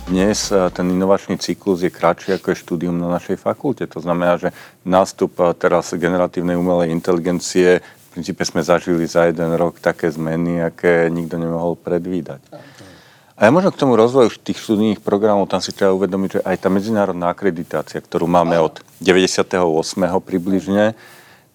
Dnes 0.04 0.52
e, 0.52 0.70
ten 0.70 0.86
inovačný 0.92 1.40
cyklus 1.40 1.80
je 1.80 1.88
kratší 1.88 2.36
ako 2.36 2.52
je 2.52 2.60
štúdium 2.60 2.92
na 2.92 3.08
našej 3.08 3.40
fakulte. 3.40 3.88
To 3.88 4.04
znamená, 4.04 4.36
že 4.36 4.52
nástup 4.84 5.32
e, 5.40 5.50
teraz 5.56 5.96
generatívnej 5.96 6.54
umelej 6.60 6.92
inteligencie 6.92 7.80
v 7.80 8.06
princípe 8.12 8.44
sme 8.46 8.62
zažili 8.62 9.10
za 9.10 9.26
jeden 9.26 9.56
rok 9.58 9.82
také 9.82 10.06
zmeny, 10.12 10.62
aké 10.62 11.10
nikto 11.10 11.34
nemohol 11.34 11.74
predvídať. 11.74 12.46
A 13.34 13.46
ja 13.46 13.50
možno 13.50 13.74
k 13.74 13.82
tomu 13.82 13.98
rozvoju 13.98 14.30
tých 14.38 14.62
študijných 14.62 15.02
programov, 15.02 15.50
tam 15.50 15.58
si 15.58 15.74
treba 15.74 15.90
uvedomiť, 15.98 16.38
že 16.38 16.40
aj 16.46 16.56
tá 16.62 16.68
medzinárodná 16.70 17.34
akreditácia, 17.34 17.98
ktorú 17.98 18.30
máme 18.30 18.54
od 18.62 18.78
98. 19.02 19.58
približne, 20.22 20.94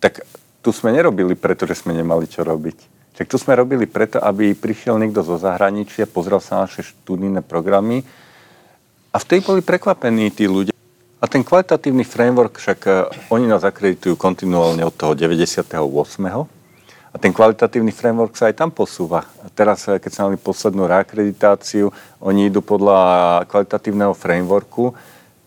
tak 0.03 0.27
tu 0.59 0.75
sme 0.75 0.91
nerobili 0.91 1.39
preto, 1.39 1.63
že 1.63 1.79
sme 1.79 1.95
nemali 1.95 2.27
čo 2.27 2.43
robiť. 2.43 2.99
Tak 3.15 3.31
tu 3.31 3.39
sme 3.39 3.55
robili 3.55 3.87
preto, 3.87 4.19
aby 4.19 4.51
prišiel 4.55 4.99
niekto 4.99 5.23
zo 5.23 5.39
zahraničia, 5.39 6.03
pozrel 6.03 6.43
sa 6.43 6.59
na 6.59 6.67
naše 6.67 6.83
študijné 6.83 7.47
programy 7.47 8.03
a 9.15 9.17
vtedy 9.19 9.39
boli 9.47 9.61
prekvapení 9.63 10.35
tí 10.35 10.51
ľudia. 10.51 10.75
A 11.19 11.25
ten 11.27 11.43
kvalitatívny 11.43 12.03
framework, 12.03 12.59
však 12.59 12.79
uh, 12.87 13.07
oni 13.31 13.47
nás 13.47 13.63
akreditujú 13.63 14.19
kontinuálne 14.19 14.83
od 14.83 14.95
toho 14.95 15.15
98. 15.15 16.58
A 17.09 17.17
ten 17.17 17.33
kvalitatívny 17.33 17.89
framework 17.89 18.37
sa 18.37 18.53
aj 18.53 18.55
tam 18.61 18.69
posúva. 18.69 19.25
A 19.41 19.49
teraz, 19.49 19.89
uh, 19.89 19.97
keď 19.97 20.11
sa 20.13 20.25
mali 20.29 20.37
poslednú 20.37 20.85
reakreditáciu, 20.85 21.89
oni 22.21 22.53
idú 22.53 22.61
podľa 22.61 23.43
kvalitatívneho 23.49 24.13
frameworku 24.13 24.93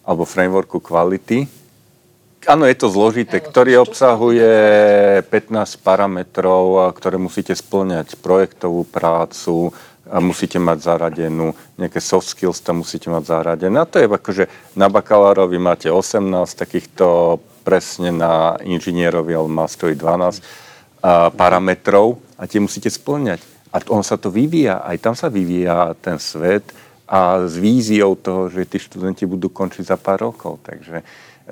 alebo 0.02 0.26
frameworku 0.26 0.82
kvality. 0.82 1.46
Áno, 2.50 2.66
je 2.66 2.74
to 2.74 2.90
zložité, 2.90 3.38
ktorý 3.38 3.78
obsahuje 3.86 4.50
15 5.30 5.78
parametrov, 5.78 6.90
ktoré 6.98 7.14
musíte 7.14 7.54
splňať. 7.54 8.18
Projektovú 8.18 8.82
prácu, 8.82 9.70
a 10.12 10.20
musíte 10.20 10.60
mať 10.60 10.78
zaradenú, 10.82 11.56
nejaké 11.80 11.96
soft 12.02 12.28
skills 12.28 12.60
tam 12.60 12.84
musíte 12.84 13.08
mať 13.08 13.24
zaradené. 13.24 13.80
A 13.80 13.88
to 13.88 13.96
je 13.96 14.10
akože 14.10 14.44
na 14.76 14.92
bakalárovi 14.92 15.56
máte 15.56 15.88
18 15.88 16.52
takýchto 16.52 17.38
presne 17.64 18.12
na 18.12 18.60
inžinierovi, 18.60 19.32
ale 19.32 19.48
masterovi 19.48 19.96
12 19.96 20.42
a, 20.42 20.71
parametrov 21.34 22.22
a 22.38 22.46
tie 22.46 22.62
musíte 22.62 22.88
splňať. 22.88 23.42
A 23.74 23.80
on 23.90 24.04
sa 24.04 24.20
to 24.20 24.28
vyvíja, 24.28 24.84
aj 24.84 24.96
tam 25.00 25.14
sa 25.16 25.32
vyvíja 25.32 25.96
ten 25.98 26.20
svet 26.20 26.70
a 27.08 27.44
s 27.44 27.56
víziou 27.58 28.14
toho, 28.14 28.48
že 28.48 28.68
tí 28.68 28.78
študenti 28.78 29.26
budú 29.26 29.50
končiť 29.50 29.84
za 29.84 29.96
pár 29.98 30.30
rokov. 30.30 30.62
Takže 30.62 31.02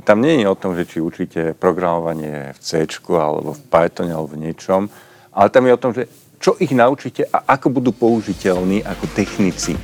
tam 0.06 0.22
nie 0.22 0.40
je 0.40 0.46
o 0.46 0.54
tom, 0.54 0.76
že 0.78 0.86
či 0.86 1.02
učíte 1.02 1.58
programovanie 1.58 2.54
v 2.54 2.58
C 2.62 2.86
alebo 3.10 3.56
v 3.56 3.62
Pythone 3.66 4.14
alebo 4.14 4.32
v 4.36 4.40
niečom, 4.46 4.86
ale 5.34 5.48
tam 5.50 5.66
je 5.66 5.72
o 5.74 5.82
tom, 5.82 5.92
že 5.92 6.06
čo 6.40 6.56
ich 6.56 6.72
naučíte 6.72 7.28
a 7.28 7.52
ako 7.58 7.68
budú 7.68 7.90
použiteľní 7.92 8.80
ako 8.80 9.04
technici? 9.12 9.76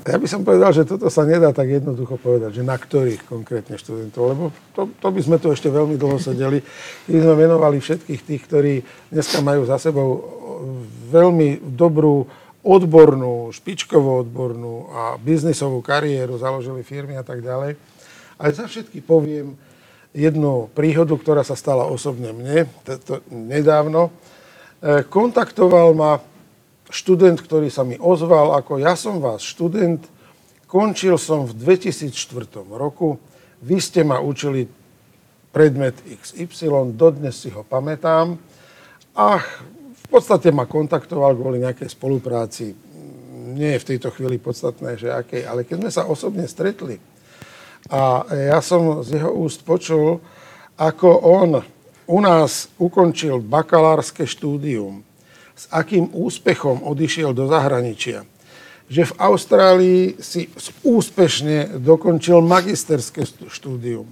Ja 0.00 0.16
by 0.16 0.24
som 0.24 0.40
povedal, 0.48 0.72
že 0.72 0.88
toto 0.88 1.12
sa 1.12 1.28
nedá 1.28 1.52
tak 1.52 1.68
jednoducho 1.68 2.16
povedať, 2.16 2.60
že 2.60 2.62
na 2.64 2.72
ktorých 2.72 3.28
konkrétne 3.28 3.76
študentov, 3.76 4.22
lebo 4.32 4.44
to, 4.72 4.88
to 4.96 5.08
by 5.12 5.20
sme 5.20 5.36
tu 5.36 5.52
ešte 5.52 5.68
veľmi 5.68 6.00
dlho 6.00 6.16
sedeli. 6.16 6.64
My 7.12 7.18
sme 7.20 7.34
venovali 7.36 7.84
všetkých 7.84 8.20
tých, 8.24 8.42
ktorí 8.48 8.74
dneska 9.12 9.44
majú 9.44 9.68
za 9.68 9.76
sebou 9.76 10.08
veľmi 11.12 11.60
dobrú 11.76 12.24
odbornú, 12.60 13.52
špičkovú 13.52 14.24
odbornú 14.24 14.88
a 14.92 15.02
biznisovú 15.20 15.84
kariéru, 15.84 16.40
založili 16.40 16.80
firmy 16.80 17.16
a 17.20 17.24
tak 17.24 17.44
ďalej. 17.44 17.76
Ale 18.40 18.50
za 18.56 18.68
všetky 18.68 19.04
poviem 19.04 19.56
jednu 20.16 20.68
príhodu, 20.72 21.12
ktorá 21.16 21.44
sa 21.44 21.56
stala 21.56 21.88
osobne 21.88 22.32
mne 22.32 22.68
nedávno. 23.28 24.08
E, 24.08 25.04
kontaktoval 25.04 25.92
ma 25.92 26.20
študent, 26.90 27.38
ktorý 27.38 27.70
sa 27.70 27.86
mi 27.86 27.96
ozval, 27.96 28.58
ako 28.58 28.82
ja 28.82 28.98
som 28.98 29.22
vás 29.22 29.40
študent, 29.46 30.02
končil 30.66 31.16
som 31.16 31.46
v 31.46 31.54
2004 31.54 32.66
roku, 32.66 33.18
vy 33.62 33.78
ste 33.78 34.06
ma 34.06 34.22
učili 34.22 34.66
predmet 35.50 35.98
XY, 36.06 36.94
dodnes 36.94 37.34
si 37.34 37.50
ho 37.50 37.66
pamätám 37.66 38.38
a 39.18 39.42
v 39.90 40.06
podstate 40.06 40.54
ma 40.54 40.66
kontaktoval 40.66 41.34
kvôli 41.34 41.62
nejakej 41.62 41.90
spolupráci. 41.90 42.74
Nie 43.50 43.78
je 43.78 43.82
v 43.82 43.88
tejto 43.94 44.14
chvíli 44.14 44.38
podstatné, 44.38 44.94
že 44.94 45.10
akej, 45.10 45.42
ale 45.46 45.66
keď 45.66 45.76
sme 45.82 45.90
sa 45.90 46.02
osobne 46.06 46.46
stretli 46.46 47.02
a 47.90 48.22
ja 48.30 48.62
som 48.62 49.02
z 49.02 49.18
jeho 49.18 49.34
úst 49.34 49.66
počul, 49.66 50.22
ako 50.78 51.08
on 51.26 51.50
u 52.10 52.18
nás 52.22 52.70
ukončil 52.78 53.42
bakalárske 53.42 54.26
štúdium, 54.26 55.02
s 55.60 55.68
akým 55.68 56.08
úspechom 56.16 56.80
odišiel 56.88 57.36
do 57.36 57.44
zahraničia, 57.44 58.24
že 58.88 59.04
v 59.04 59.16
Austrálii 59.20 60.16
si 60.16 60.48
úspešne 60.80 61.76
dokončil 61.84 62.40
magisterské 62.40 63.28
štúdium. 63.28 64.08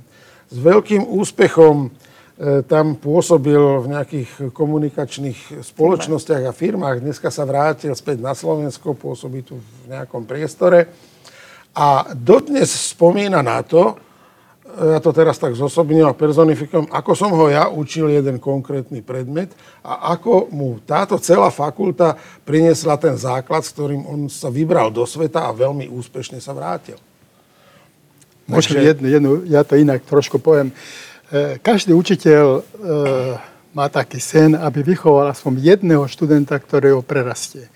S 0.53 0.57
veľkým 0.61 1.09
úspechom 1.09 1.89
e, 1.89 2.61
tam 2.69 3.01
pôsobil 3.01 3.81
v 3.81 3.87
nejakých 3.97 4.53
komunikačných 4.53 5.65
spoločnostiach 5.65 6.45
a 6.45 6.53
firmách. 6.53 7.01
Dneska 7.01 7.33
sa 7.33 7.49
vrátil 7.49 7.97
späť 7.97 8.21
na 8.21 8.37
Slovensko, 8.37 8.93
pôsobí 8.93 9.41
tu 9.41 9.57
v 9.57 9.97
nejakom 9.97 10.29
priestore. 10.29 10.85
A 11.73 12.13
dodnes 12.13 12.69
spomína 12.93 13.41
na 13.41 13.65
to, 13.65 13.97
ja 14.79 14.99
to 15.03 15.11
teraz 15.11 15.43
tak 15.43 15.59
zosobním 15.59 16.07
a 16.07 16.15
personifikujem, 16.15 16.87
ako 16.95 17.13
som 17.19 17.35
ho 17.35 17.51
ja 17.51 17.67
učil 17.67 18.15
jeden 18.15 18.39
konkrétny 18.39 19.03
predmet 19.03 19.51
a 19.83 20.15
ako 20.15 20.47
mu 20.55 20.79
táto 20.87 21.19
celá 21.19 21.51
fakulta 21.51 22.15
priniesla 22.47 22.95
ten 22.95 23.19
základ, 23.19 23.67
s 23.67 23.75
ktorým 23.75 24.07
on 24.07 24.21
sa 24.31 24.47
vybral 24.47 24.95
do 24.95 25.03
sveta 25.03 25.51
a 25.51 25.57
veľmi 25.57 25.91
úspešne 25.91 26.39
sa 26.39 26.55
vrátil. 26.55 26.95
Môžem 28.47 28.79
Takže... 28.79 28.89
jednu, 28.95 29.07
jednu, 29.11 29.31
ja 29.51 29.67
to 29.67 29.75
inak 29.77 30.07
trošku 30.07 30.39
poviem. 30.39 30.71
E, 31.29 31.59
každý 31.59 31.93
učiteľ 31.93 32.45
e, 32.49 32.61
má 33.77 33.91
taký 33.93 34.23
sen, 34.23 34.57
aby 34.57 34.81
vychoval 34.81 35.29
aspoň 35.35 35.77
jedného 35.77 36.07
študenta, 36.09 36.57
ktorý 36.57 36.97
ho 36.97 37.03
prerastie. 37.05 37.69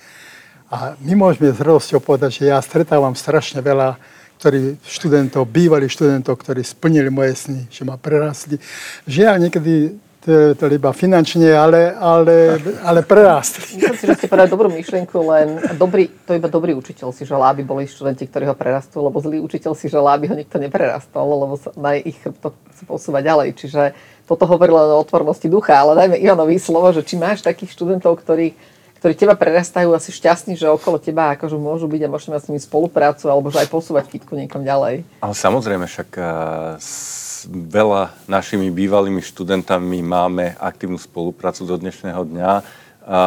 A 0.72 0.96
my 1.04 1.12
môžeme 1.12 1.52
s 1.52 1.60
radosťou 1.60 2.00
povedať, 2.00 2.40
že 2.40 2.48
ja 2.48 2.56
stretávam 2.64 3.12
strašne 3.12 3.60
veľa 3.60 4.00
ktorí, 4.42 4.82
študentov, 4.82 5.46
bývalých 5.46 5.94
študentov, 5.94 6.34
ktorí 6.34 6.66
splnili 6.66 7.14
moje 7.14 7.46
sny, 7.46 7.70
že 7.70 7.86
ma 7.86 7.94
prerastli. 7.94 8.58
Žiaľ, 9.06 9.38
niekedy 9.38 9.94
to, 10.22 10.54
to 10.54 10.70
iba 10.70 10.90
finančne, 10.94 11.50
ale, 11.50 11.94
ale, 11.94 12.58
ale 12.82 13.06
prerástli. 13.06 13.78
Myslím 13.78 13.98
si, 13.98 14.06
že 14.06 14.14
ste 14.18 14.26
povedali 14.30 14.50
dobrú 14.50 14.70
myšlienku, 14.70 15.14
len 15.30 15.62
dobrý, 15.78 16.10
to 16.26 16.34
iba 16.38 16.46
dobrý 16.50 16.74
učiteľ 16.78 17.10
si 17.10 17.26
želá, 17.26 17.50
aby 17.50 17.66
boli 17.66 17.90
študenti, 17.90 18.26
ktorí 18.30 18.46
ho 18.46 18.54
prerastú, 18.54 19.02
lebo 19.02 19.18
zlý 19.18 19.42
učiteľ 19.42 19.78
si 19.78 19.86
želá, 19.90 20.14
aby 20.18 20.30
ho 20.30 20.38
nikto 20.38 20.58
neprerastol, 20.62 21.26
lebo 21.26 21.54
sa 21.58 21.74
na 21.74 21.98
ich 21.98 22.18
chrbto 22.22 22.54
chce 22.70 22.82
posúvať 22.86 23.22
ďalej. 23.30 23.48
Čiže 23.58 23.82
toto 24.26 24.46
hovorilo 24.46 24.78
o 24.78 25.02
otvornosti 25.02 25.50
ducha, 25.50 25.82
ale 25.82 25.98
dajme 25.98 26.18
Ivanovi 26.22 26.58
slovo, 26.58 26.94
že 26.94 27.02
či 27.02 27.18
máš 27.18 27.42
takých 27.42 27.74
študentov, 27.74 28.22
ktorí, 28.22 28.54
ktorí 29.02 29.18
teba 29.18 29.34
prerastajú 29.34 29.90
asi 29.98 30.14
šťastní, 30.14 30.54
že 30.54 30.70
okolo 30.70 30.94
teba 31.02 31.34
akože 31.34 31.58
môžu 31.58 31.90
byť 31.90 32.06
a 32.06 32.12
môžeme 32.14 32.38
s 32.38 32.46
nimi 32.46 32.62
spoluprácu, 32.62 33.26
alebo 33.26 33.50
že 33.50 33.66
aj 33.66 33.68
posúvať 33.74 34.06
fitku 34.06 34.38
niekam 34.38 34.62
ďalej. 34.62 35.02
Ale 35.18 35.34
samozrejme, 35.34 35.90
však 35.90 36.10
uh, 36.22 36.78
veľa 37.50 38.14
našimi 38.30 38.70
bývalými 38.70 39.18
študentami 39.18 40.06
máme 40.06 40.54
aktívnu 40.54 41.02
spoluprácu 41.02 41.66
do 41.66 41.74
dnešného 41.82 42.22
dňa. 42.30 42.50
A 43.02 43.20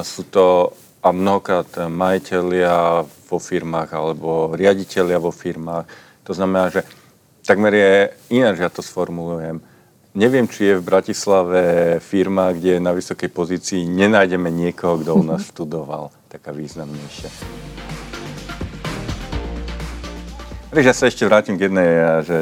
sú 0.00 0.24
to 0.24 0.72
a 1.04 1.12
mnohokrát 1.12 1.68
majiteľia 1.92 3.04
vo 3.04 3.36
firmách 3.36 3.90
alebo 3.92 4.56
riaditeľia 4.56 5.20
vo 5.20 5.28
firmách. 5.28 5.84
To 6.24 6.32
znamená, 6.32 6.72
že 6.72 6.88
takmer 7.44 7.76
je 7.76 7.92
iné, 8.32 8.56
že 8.56 8.64
ja 8.64 8.72
to 8.72 8.80
sformulujem. 8.80 9.60
Neviem, 10.16 10.48
či 10.48 10.72
je 10.72 10.80
v 10.80 10.86
Bratislave 10.88 11.62
firma, 12.00 12.52
kde 12.56 12.80
na 12.80 12.96
vysokej 12.96 13.28
pozícii 13.28 13.84
nenájdeme 13.84 14.48
niekoho, 14.48 14.96
kto 14.96 15.12
u 15.12 15.24
nás 15.24 15.44
študoval, 15.52 16.08
taká 16.32 16.52
významnejšia. 16.56 17.28
Vieš, 20.68 20.84
ja 20.84 20.94
sa 20.96 21.08
ešte 21.08 21.24
vrátim 21.28 21.56
k 21.56 21.68
jednej, 21.68 21.90
že 22.24 22.38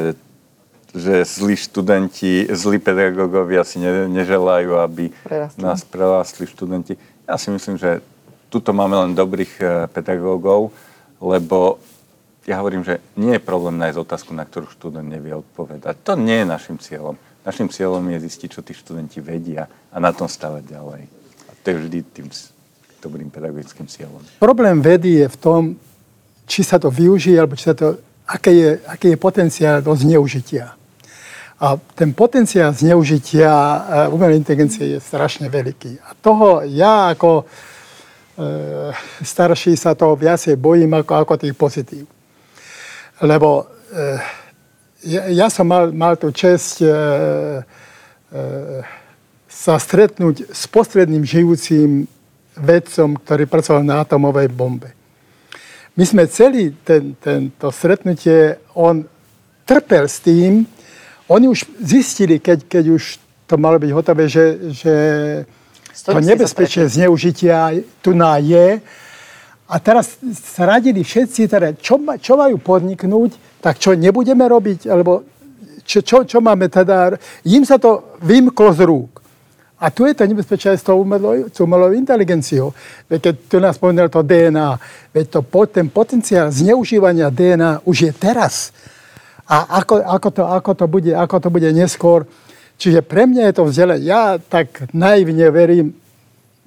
že 0.97 1.27
zlí 1.27 1.53
študenti, 1.53 2.49
zlí 2.49 2.81
pedagógovia 2.81 3.61
si 3.61 3.77
ne, 3.77 4.09
neželajú, 4.09 4.81
aby 4.81 5.13
Prerastli. 5.21 5.61
nás 5.61 5.85
prelástli 5.85 6.49
študenti. 6.49 6.97
Ja 7.29 7.37
si 7.37 7.53
myslím, 7.53 7.77
že 7.77 8.01
tuto 8.49 8.73
máme 8.73 8.95
len 8.95 9.11
dobrých 9.13 9.53
e, 9.59 9.63
pedagógov, 9.91 10.73
lebo 11.21 11.77
ja 12.47 12.57
hovorím, 12.63 12.87
že 12.87 13.03
nie 13.19 13.35
je 13.35 13.43
problém 13.43 13.75
nájsť 13.77 13.99
otázku, 13.99 14.31
na 14.31 14.47
ktorú 14.47 14.71
študent 14.71 15.05
nevie 15.05 15.35
odpovedať. 15.35 15.99
To 16.07 16.15
nie 16.15 16.41
je 16.41 16.47
našim 16.47 16.79
cieľom. 16.79 17.19
Našim 17.47 17.71
cieľom 17.71 18.03
je 18.11 18.27
zistiť, 18.27 18.49
čo 18.51 18.59
tí 18.59 18.75
študenti 18.75 19.23
vedia 19.23 19.71
a 19.87 19.97
na 20.03 20.11
tom 20.11 20.27
stavať 20.27 20.67
ďalej. 20.67 21.07
A 21.47 21.51
to 21.63 21.65
je 21.71 21.75
vždy 21.79 21.99
tým 22.11 22.27
dobrým 22.99 23.31
pedagogickým 23.31 23.87
cieľom. 23.87 24.19
Problém 24.43 24.83
vedy 24.83 25.23
je 25.23 25.27
v 25.31 25.37
tom, 25.39 25.61
či 26.43 26.67
sa 26.67 26.75
to 26.75 26.91
využije, 26.91 27.39
alebo 27.39 27.55
či 27.55 27.71
sa 27.71 27.75
to, 27.77 28.03
aké 28.27 28.51
je, 28.51 28.69
aký 28.83 29.15
je 29.15 29.17
potenciál 29.17 29.79
do 29.79 29.95
zneužitia. 29.95 30.75
A 31.57 31.79
ten 31.95 32.11
potenciál 32.11 32.75
zneužitia 32.75 33.47
eh, 33.47 33.79
umelej 34.11 34.43
inteligencie 34.43 34.83
je 34.93 34.99
strašne 34.99 35.47
veľký. 35.47 36.03
A 36.03 36.19
toho 36.19 36.67
ja 36.67 37.15
ako 37.15 37.47
e, 38.37 38.43
starší 39.25 39.73
sa 39.73 39.97
toho 39.97 40.13
viacej 40.13 40.59
bojím 40.59 40.93
ako, 40.93 41.13
ako 41.25 41.33
tých 41.41 41.55
pozitív. 41.57 42.05
Lebo 43.25 43.65
e, 43.89 44.37
ja, 45.07 45.23
ja 45.31 45.47
som 45.47 45.63
mal, 45.63 45.95
mal 45.95 46.19
tú 46.19 46.29
čest 46.35 46.83
e, 46.83 46.87
e, 46.87 46.91
sa 49.47 49.79
stretnúť 49.79 50.51
s 50.51 50.67
posledným 50.67 51.23
žijúcim 51.23 52.05
vedcom, 52.59 53.15
ktorý 53.15 53.47
pracoval 53.47 53.81
na 53.87 54.03
atomovej 54.03 54.51
bombe. 54.51 54.91
My 55.97 56.05
sme 56.05 56.29
celý 56.29 56.75
ten, 56.85 57.17
tento 57.17 57.73
stretnutie, 57.73 58.61
on 58.77 59.07
trpel 59.65 60.05
s 60.05 60.21
tým, 60.21 60.67
oni 61.27 61.45
už 61.49 61.65
zistili, 61.81 62.37
keď, 62.37 62.69
keď 62.69 62.85
už 62.93 63.03
to 63.47 63.55
malo 63.57 63.79
byť 63.79 63.91
hotové, 63.91 64.29
že, 64.29 64.71
že 64.71 64.95
to 66.05 66.19
nebezpečie 66.21 66.85
zneužitia 66.85 67.81
tu 68.03 68.13
na 68.13 68.37
je. 68.37 68.79
A 69.67 69.75
teraz 69.83 70.15
sa 70.31 70.63
radili 70.63 71.03
všetci, 71.03 71.51
teda, 71.51 71.75
čo, 71.75 71.99
čo 72.23 72.33
majú 72.39 72.55
podniknúť, 72.59 73.59
tak 73.59 73.83
čo 73.83 73.91
nebudeme 73.99 74.47
robiť, 74.47 74.87
alebo 74.87 75.27
čo, 75.83 75.99
čo, 76.03 76.23
čo 76.23 76.39
máme 76.39 76.71
teda... 76.71 77.19
Im 77.47 77.67
sa 77.67 77.75
to 77.75 78.15
vymklo 78.23 78.71
z 78.71 78.81
rúk. 78.87 79.11
A 79.77 79.93
tu 79.93 80.09
je 80.09 80.17
to 80.17 80.25
nebezpečie 80.25 80.73
s 80.73 80.81
tou 80.81 81.03
umelou, 81.05 81.45
umelou 81.51 81.93
inteligenciou. 81.93 82.73
Veď 83.05 83.29
keď 83.29 83.35
tu 83.45 83.57
nás 83.61 83.77
povedal 83.77 84.09
to 84.09 84.25
DNA, 84.25 84.79
veď 85.13 85.25
to, 85.37 85.39
ten 85.69 85.87
potenciál 85.93 86.49
zneužívania 86.49 87.29
DNA 87.29 87.85
už 87.85 88.09
je 88.09 88.11
teraz 88.15 88.73
a 89.47 89.79
ako, 89.79 90.03
ako, 90.03 90.29
to, 90.31 90.43
ako, 90.43 90.71
to 90.75 90.85
bude, 90.91 91.11
ako 91.15 91.35
to 91.39 91.49
bude 91.53 91.69
neskôr. 91.71 92.27
Čiže 92.77 93.01
pre 93.01 93.25
mňa 93.25 93.49
je 93.49 93.53
to 93.55 93.63
vzdelanie. 93.63 94.05
Ja 94.05 94.37
tak 94.37 94.91
naivne 94.91 95.47
verím, 95.49 95.95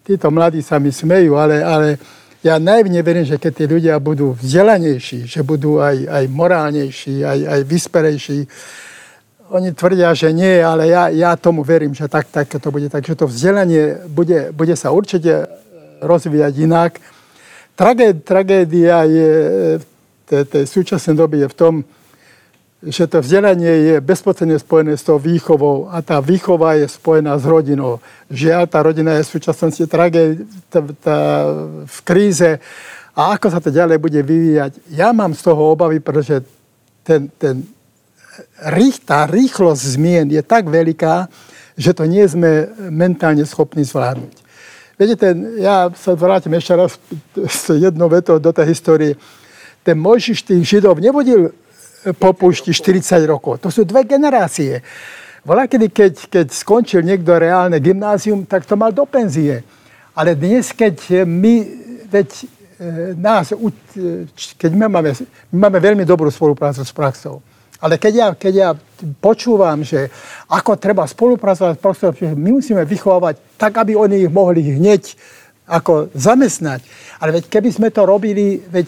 títo 0.03 0.33
mladí 0.33 0.65
sa 0.65 0.81
mi 0.81 0.89
smejú, 0.89 1.37
ale, 1.37 1.61
ale 1.61 1.89
ja 2.41 2.57
naivne 2.57 3.05
verím, 3.05 3.29
že 3.29 3.37
keď 3.37 3.53
tí 3.53 3.65
ľudia 3.69 3.95
budú 4.01 4.33
vzdelanejší, 4.33 5.29
že 5.29 5.41
budú 5.45 5.77
aj, 5.77 6.09
aj 6.09 6.25
morálnejší, 6.33 7.21
aj, 7.21 7.39
aj 7.45 7.61
vysperejší, 7.69 8.41
oni 9.51 9.75
tvrdia, 9.75 10.15
že 10.15 10.31
nie, 10.31 10.63
ale 10.63 10.89
ja, 10.89 11.11
ja 11.11 11.35
tomu 11.35 11.67
verím, 11.67 11.93
že 11.93 12.07
tak, 12.07 12.31
tak 12.31 12.47
to 12.49 12.71
bude. 12.71 12.87
Takže 12.87 13.19
to 13.19 13.27
vzdelanie 13.27 14.07
bude, 14.07 14.55
bude 14.55 14.79
sa 14.79 14.95
určite 14.95 15.51
rozvíjať 16.01 16.55
inak. 16.65 16.93
tragédia 18.25 19.05
je 19.05 19.31
v 20.31 20.47
tej 20.47 20.65
súčasnej 20.65 21.19
doby 21.19 21.43
je 21.43 21.49
v 21.51 21.59
tom, 21.59 21.75
že 22.81 23.05
to 23.05 23.21
vzdelanie 23.21 23.69
je 23.69 23.95
bezpocenne 24.01 24.57
spojené 24.57 24.97
s 24.97 25.05
tou 25.05 25.21
výchovou 25.21 25.93
a 25.93 26.01
tá 26.01 26.17
výchova 26.25 26.81
je 26.81 26.89
spojená 26.89 27.37
s 27.37 27.45
rodinou. 27.45 28.01
Žiaľ, 28.33 28.65
tá 28.73 28.81
rodina 28.81 29.21
je 29.21 29.29
v 29.29 29.33
súčasnosti 29.37 29.85
tragé, 29.85 30.49
tá, 30.73 30.81
tá, 31.05 31.19
v 31.85 31.99
kríze 32.09 32.57
a 33.13 33.37
ako 33.37 33.47
sa 33.53 33.61
to 33.61 33.69
ďalej 33.69 34.01
bude 34.01 34.21
vyvíjať. 34.25 34.81
Ja 34.97 35.13
mám 35.13 35.37
z 35.37 35.45
toho 35.45 35.77
obavy, 35.77 36.01
pretože 36.01 36.41
ten, 37.05 37.29
ten, 37.37 37.69
tá 39.05 39.29
rýchlosť 39.29 39.83
zmien 40.01 40.27
je 40.33 40.41
tak 40.41 40.65
veľká, 40.65 41.29
že 41.77 41.93
to 41.93 42.09
nie 42.09 42.25
sme 42.25 42.65
mentálne 42.89 43.45
schopní 43.45 43.85
zvládnuť. 43.85 44.41
Viete, 44.97 45.17
ten, 45.17 45.37
ja 45.61 45.89
sa 45.97 46.17
vrátim 46.17 46.53
ešte 46.57 46.77
raz 46.77 46.97
s 47.37 47.73
jednou 47.73 48.09
vetou 48.09 48.41
do 48.41 48.53
tej 48.53 48.73
histórie. 48.73 49.21
Ten 49.81 49.97
Mojžiš 49.97 50.45
tých 50.45 50.65
Židov 50.65 51.01
nebudil 51.01 51.57
po 52.17 52.33
púšti 52.33 52.73
40 52.73 53.29
rokov. 53.29 53.61
To 53.61 53.69
sú 53.69 53.85
dve 53.85 54.09
generácie. 54.09 54.81
Volá, 55.45 55.65
kedy, 55.65 55.89
keď, 55.89 56.13
keď 56.29 56.47
skončil 56.53 57.01
niekto 57.01 57.33
reálne 57.37 57.81
gymnázium, 57.81 58.45
tak 58.45 58.69
to 58.69 58.77
mal 58.77 58.93
do 58.93 59.05
penzie. 59.09 59.65
Ale 60.13 60.37
dnes, 60.37 60.73
keď 60.77 61.25
my, 61.25 61.55
veď 62.13 62.29
e, 62.37 62.45
nás, 63.17 63.53
keď 64.61 64.71
my 64.77 64.85
máme, 64.89 65.11
my 65.53 65.59
máme 65.69 65.79
veľmi 65.81 66.05
dobrú 66.05 66.29
spoluprácu 66.29 66.85
s 66.85 66.93
praxou, 66.93 67.41
ale 67.81 67.97
keď 67.97 68.13
ja, 68.13 68.29
keď 68.37 68.55
ja 68.55 68.69
počúvam, 69.25 69.81
že 69.81 70.13
ako 70.53 70.77
treba 70.77 71.09
spolupracovať 71.09 71.81
s 71.81 71.81
praxou, 71.81 72.13
my 72.37 72.61
musíme 72.61 72.85
vychovávať 72.85 73.41
tak, 73.57 73.81
aby 73.81 73.97
oni 73.97 74.29
ich 74.29 74.33
mohli 74.33 74.77
hneď 74.77 75.17
ako 75.65 76.13
zamestnať. 76.13 76.85
Ale 77.17 77.41
veď 77.41 77.49
keby 77.49 77.73
sme 77.73 77.89
to 77.89 78.05
robili, 78.05 78.61
veď 78.61 78.87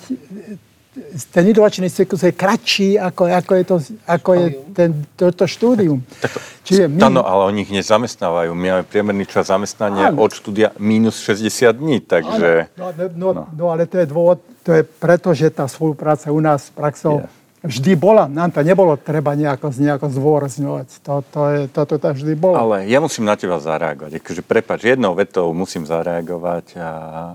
ten 1.32 1.48
inovačný 1.48 1.88
cyklus 1.88 2.20
je 2.20 2.36
kratší, 2.36 3.00
ako, 3.00 3.24
ako 3.24 3.52
je, 3.56 3.64
to, 3.64 3.76
ako 4.04 4.30
je 4.36 4.46
ten, 4.76 4.90
to, 5.16 5.32
to 5.32 5.48
štúdium. 5.48 6.04
Tak, 6.20 6.36
tak 6.36 6.42
Čiže 6.68 6.84
my... 6.84 7.00
Áno, 7.08 7.24
ale 7.24 7.48
oni 7.48 7.64
ich 7.64 7.72
nezamestnávajú. 7.72 8.52
My 8.52 8.66
máme 8.76 8.84
priemerný 8.84 9.24
čas 9.24 9.48
zamestnania 9.48 10.12
áno. 10.12 10.20
od 10.20 10.30
štúdia 10.36 10.76
minus 10.76 11.16
60 11.24 11.72
dní, 11.80 11.96
takže... 12.04 12.68
No, 12.76 12.92
no, 12.92 13.28
no. 13.32 13.42
no 13.48 13.64
ale 13.72 13.88
to 13.88 14.04
je 14.04 14.06
dôvod, 14.06 14.44
to 14.60 14.76
je 14.76 14.82
preto, 14.84 15.32
že 15.32 15.48
tá 15.48 15.64
spolupráca 15.64 16.28
u 16.28 16.44
nás 16.44 16.68
s 16.68 16.70
praxou 16.76 17.24
yeah. 17.24 17.32
vždy 17.64 17.96
bola. 17.96 18.28
Nám 18.28 18.52
to 18.52 18.60
nebolo 18.60 18.92
treba 19.00 19.32
nejako, 19.32 19.72
nejako 19.72 20.12
zdôrazňovať. 20.12 20.88
To, 21.08 21.24
to, 21.24 21.42
je, 21.48 21.60
to, 21.72 21.80
to, 21.88 21.94
to 22.04 22.08
vždy 22.20 22.36
bolo. 22.36 22.60
Ale 22.60 22.84
ja 22.84 23.00
musím 23.00 23.24
na 23.24 23.40
teba 23.40 23.56
zareagovať. 23.56 24.20
Akože, 24.20 24.44
prepač, 24.44 24.92
jednou 24.92 25.16
vetou 25.16 25.48
musím 25.56 25.88
zareagovať. 25.88 26.76
A... 26.76 26.88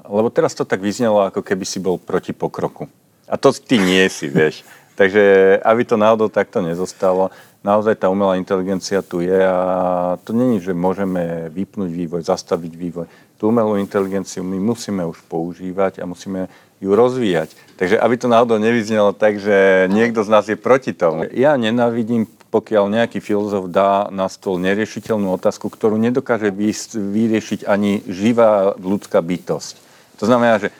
Lebo 0.06 0.30
teraz 0.30 0.54
to 0.54 0.62
tak 0.62 0.78
vyznelo, 0.78 1.26
ako 1.26 1.41
keby 1.41 1.65
si 1.65 1.82
bol 1.82 1.98
proti 1.98 2.38
pokroku. 2.38 2.86
A 3.28 3.36
to 3.36 3.52
ty 3.52 3.78
nie 3.78 4.08
si, 4.08 4.32
vieš. 4.32 4.63
Takže 4.98 5.58
aby 5.62 5.82
to 5.86 5.94
náhodou 5.94 6.26
takto 6.26 6.58
nezostalo, 6.63 7.30
naozaj 7.62 8.02
tá 8.02 8.10
umelá 8.10 8.40
inteligencia 8.40 9.06
tu 9.06 9.22
je 9.22 9.38
a 9.38 10.18
to 10.26 10.34
není, 10.34 10.58
že 10.58 10.74
môžeme 10.74 11.54
vypnúť 11.54 11.92
vývoj, 11.94 12.22
zastaviť 12.26 12.74
vývoj. 12.74 13.06
Tú 13.38 13.54
umelú 13.54 13.78
inteligenciu 13.78 14.42
my 14.42 14.58
musíme 14.58 15.06
už 15.06 15.22
používať 15.30 16.02
a 16.02 16.10
musíme 16.10 16.50
ju 16.82 16.98
rozvíjať. 16.98 17.54
Takže 17.78 18.02
aby 18.02 18.16
to 18.18 18.26
náhodou 18.26 18.58
nevyznelo 18.58 19.13
tak, 19.13 19.38
že 19.38 19.86
niekto 19.94 20.26
z 20.26 20.30
nás 20.34 20.46
je 20.50 20.58
proti 20.58 20.98
tomu. 20.98 21.30
Ja 21.30 21.54
nenávidím 21.58 22.26
pokiaľ 22.48 22.90
nejaký 22.90 23.20
filozof 23.20 23.68
dá 23.68 24.08
na 24.10 24.32
stôl 24.32 24.56
neriešiteľnú 24.58 25.36
otázku, 25.36 25.68
ktorú 25.68 26.00
nedokáže 26.00 26.50
vyriešiť 26.96 27.68
ani 27.68 28.02
živá 28.08 28.74
ľudská 28.80 29.20
bytosť. 29.20 29.76
To 30.18 30.26
znamená, 30.26 30.58
že 30.58 30.72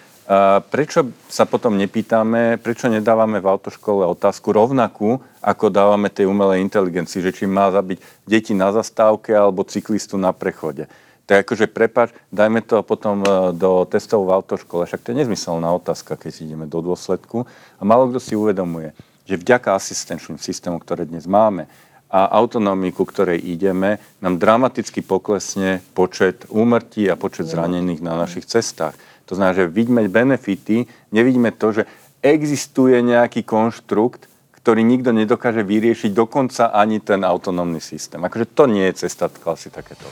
prečo 0.67 1.15
sa 1.31 1.47
potom 1.47 1.79
nepýtame, 1.79 2.59
prečo 2.59 2.91
nedávame 2.91 3.39
v 3.39 3.47
autoškole 3.47 4.03
otázku 4.11 4.51
rovnakú, 4.51 5.23
ako 5.39 5.71
dávame 5.71 6.11
tej 6.11 6.27
umelej 6.27 6.59
inteligencii, 6.67 7.23
že 7.23 7.31
či 7.31 7.43
má 7.47 7.71
zabiť 7.71 8.27
deti 8.27 8.51
na 8.51 8.75
zastávke 8.75 9.31
alebo 9.31 9.63
cyklistu 9.63 10.19
na 10.19 10.35
prechode. 10.35 10.91
Tak 11.27 11.43
akože 11.43 11.67
prepač, 11.67 12.15
dajme 12.31 12.63
to 12.63 12.83
potom 12.87 13.19
e, 13.19 13.51
do 13.51 13.83
testov 13.83 14.31
v 14.31 14.35
autoškole. 14.39 14.87
Však 14.87 15.03
to 15.03 15.11
je 15.11 15.19
nezmyselná 15.23 15.67
otázka, 15.75 16.15
keď 16.15 16.39
ideme 16.39 16.71
do 16.71 16.79
dôsledku. 16.79 17.43
A 17.79 17.81
málo 17.83 18.07
kto 18.07 18.19
si 18.23 18.31
uvedomuje, 18.31 18.95
že 19.27 19.35
vďaka 19.35 19.75
asistenčným 19.75 20.39
systémom, 20.39 20.79
ktoré 20.79 21.03
dnes 21.03 21.27
máme, 21.27 21.67
a 22.07 22.31
autonómii, 22.39 22.95
ku 22.95 23.03
ktorej 23.03 23.43
ideme, 23.43 23.99
nám 24.23 24.39
dramaticky 24.39 25.03
poklesne 25.03 25.83
počet 25.91 26.47
úmrtí 26.47 27.11
a 27.11 27.19
počet 27.19 27.51
zranených 27.51 27.99
na 27.99 28.15
našich 28.15 28.47
cestách. 28.47 28.95
To 29.27 29.35
znamená, 29.35 29.53
že 29.53 29.67
vidíme 29.67 30.07
benefity, 30.07 30.87
nevidíme 31.11 31.51
to, 31.51 31.71
že 31.75 31.83
existuje 32.23 32.95
nejaký 33.03 33.43
konštrukt, 33.43 34.31
ktorý 34.55 34.83
nikto 34.83 35.11
nedokáže 35.11 35.63
vyriešiť, 35.63 36.11
dokonca 36.15 36.71
ani 36.71 37.03
ten 37.03 37.23
autonómny 37.27 37.83
systém. 37.83 38.19
Akože 38.23 38.47
to 38.51 38.67
nie 38.67 38.87
je 38.91 39.07
cesta 39.07 39.27
klasy 39.27 39.67
takéto. 39.71 40.07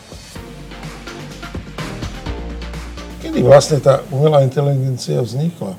Kedy 3.23 3.39
vlastne 3.43 3.80
tá 3.80 4.04
umelá 4.12 4.43
inteligencia 4.43 5.19
vznikla? 5.23 5.75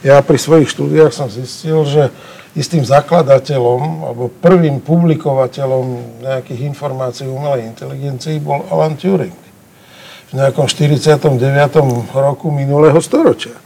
Ja 0.00 0.20
pri 0.24 0.40
svojich 0.40 0.72
štúdiách 0.72 1.12
som 1.12 1.28
zistil, 1.28 1.84
že 1.84 2.08
istým 2.56 2.82
zakladateľom 2.82 4.08
alebo 4.08 4.32
prvým 4.40 4.80
publikovateľom 4.80 6.20
nejakých 6.24 6.60
informácií 6.72 7.28
o 7.28 7.36
umelej 7.36 7.68
inteligencii 7.68 8.40
bol 8.40 8.64
Alan 8.72 8.96
Turing 8.96 9.49
v 10.30 10.38
nejakom 10.38 10.70
49. 10.70 11.26
roku 12.14 12.54
minulého 12.54 12.98
storočia. 13.02 13.58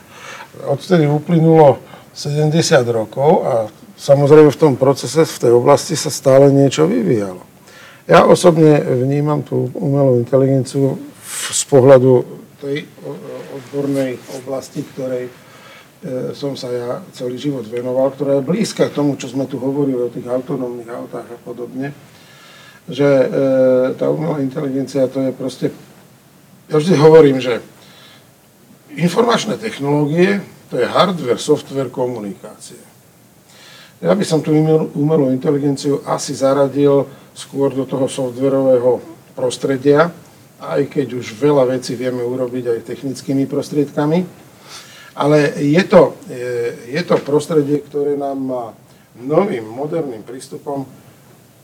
Odtedy 0.64 1.04
uplynulo 1.04 1.76
70 2.16 2.56
rokov 2.88 3.30
a 3.44 3.54
samozrejme 4.00 4.48
v 4.48 4.58
tom 4.58 4.74
procese, 4.80 5.28
v 5.28 5.38
tej 5.44 5.52
oblasti 5.52 5.92
sa 5.92 6.08
stále 6.08 6.48
niečo 6.48 6.88
vyvíjalo. 6.88 7.44
Ja 8.08 8.24
osobne 8.24 8.80
vnímam 8.80 9.44
tú 9.44 9.68
umelú 9.76 10.20
inteligenciu 10.20 10.96
z 11.52 11.62
pohľadu 11.68 12.24
tej 12.60 12.88
odbornej 13.60 14.16
oblasti, 14.40 14.84
ktorej 14.84 15.28
e, 15.28 15.32
som 16.32 16.56
sa 16.56 16.68
ja 16.72 16.90
celý 17.12 17.36
život 17.36 17.68
venoval, 17.68 18.12
ktorá 18.12 18.40
je 18.40 18.48
blízka 18.48 18.88
k 18.88 18.96
tomu, 18.96 19.20
čo 19.20 19.28
sme 19.28 19.44
tu 19.44 19.60
hovorili 19.60 20.00
o 20.00 20.12
tých 20.12 20.24
autonómnych 20.24 20.88
autách 20.88 21.28
a 21.28 21.38
podobne, 21.44 21.92
že 22.88 23.04
e, 23.04 23.26
tá 23.96 24.08
umelá 24.08 24.40
inteligencia 24.40 25.08
to 25.08 25.24
je 25.24 25.32
proste 25.32 25.66
ja 26.68 26.76
vždy 26.80 26.94
hovorím, 26.96 27.38
že 27.40 27.60
informačné 28.94 29.60
technológie 29.60 30.40
to 30.72 30.80
je 30.80 30.86
hardware, 30.88 31.38
software, 31.38 31.92
komunikácie. 31.92 32.80
Ja 34.02 34.12
by 34.12 34.24
som 34.26 34.42
tú 34.42 34.52
umelú 34.96 35.30
inteligenciu 35.30 36.02
asi 36.04 36.34
zaradil 36.34 37.06
skôr 37.32 37.72
do 37.72 37.86
toho 37.86 38.10
softwarového 38.10 39.00
prostredia, 39.32 40.10
aj 40.60 40.88
keď 40.90 41.20
už 41.20 41.36
veľa 41.36 41.78
vecí 41.78 41.94
vieme 41.94 42.20
urobiť 42.20 42.74
aj 42.74 42.86
technickými 42.90 43.44
prostriedkami. 43.46 44.44
Ale 45.14 45.62
je 45.62 45.82
to, 45.86 46.18
je 46.90 47.02
to 47.06 47.14
prostredie, 47.22 47.78
ktoré 47.86 48.18
nám 48.18 48.38
má 48.38 48.64
novým, 49.14 49.62
moderným 49.62 50.26
prístupom 50.26 50.82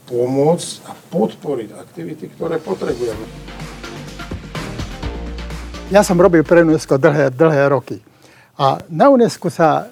pomôcť 0.07 0.71
a 0.87 0.95
podporiť 0.95 1.75
aktivity, 1.75 2.31
ktoré 2.31 2.63
potrebujeme. 2.63 3.27
Ja 5.91 6.07
som 6.07 6.15
robil 6.23 6.47
pre 6.47 6.63
UNESCO 6.63 7.03
dlhé, 7.03 7.35
dlhé 7.35 7.67
roky. 7.67 7.99
A 8.55 8.79
na 8.87 9.11
UNESCO 9.11 9.51
sa 9.51 9.91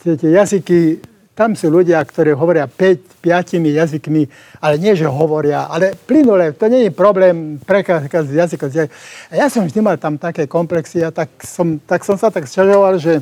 tie, 0.00 0.16
tie 0.16 0.40
jazyky, 0.40 1.04
tam 1.36 1.52
sú 1.52 1.68
ľudia, 1.68 2.00
ktorí 2.00 2.32
hovoria 2.32 2.64
5, 2.64 3.20
5 3.20 3.60
jazykmi, 3.60 4.24
ale 4.56 4.80
nie, 4.80 4.96
že 4.96 5.04
hovoria, 5.04 5.68
ale 5.68 5.92
plynule, 5.92 6.56
to 6.56 6.64
nie 6.72 6.88
je 6.88 6.96
problém 6.96 7.60
prekázať 7.60 8.08
z. 8.08 8.88
A 9.28 9.32
ja 9.36 9.52
som 9.52 9.68
vždy 9.68 9.84
mal 9.84 10.00
tam 10.00 10.16
také 10.16 10.48
komplexy 10.48 11.04
a 11.04 11.12
tak 11.12 11.28
som, 11.44 11.76
tak 11.84 12.08
som 12.08 12.16
sa 12.16 12.32
tak 12.32 12.48
sťažoval, 12.48 12.96
že 12.96 13.20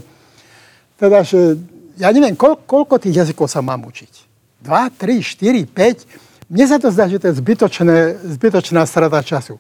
teda, 0.94 1.26
že 1.26 1.59
ja 1.98 2.14
neviem, 2.14 2.38
koľ, 2.38 2.70
koľko 2.70 3.03
tých 3.03 3.26
jazykov 3.26 3.50
sa 3.50 3.66
mám 3.66 3.83
učiť. 3.83 4.12
2, 4.62 4.94
3, 4.94 5.26
4, 5.26 5.66
5. 5.66 6.55
Mne 6.55 6.64
sa 6.70 6.79
to 6.79 6.94
zdá, 6.94 7.11
že 7.11 7.18
to 7.18 7.35
je 7.35 7.42
zbytočné, 7.42 7.98
zbytočná 8.38 8.87
strata 8.87 9.26
času 9.26 9.59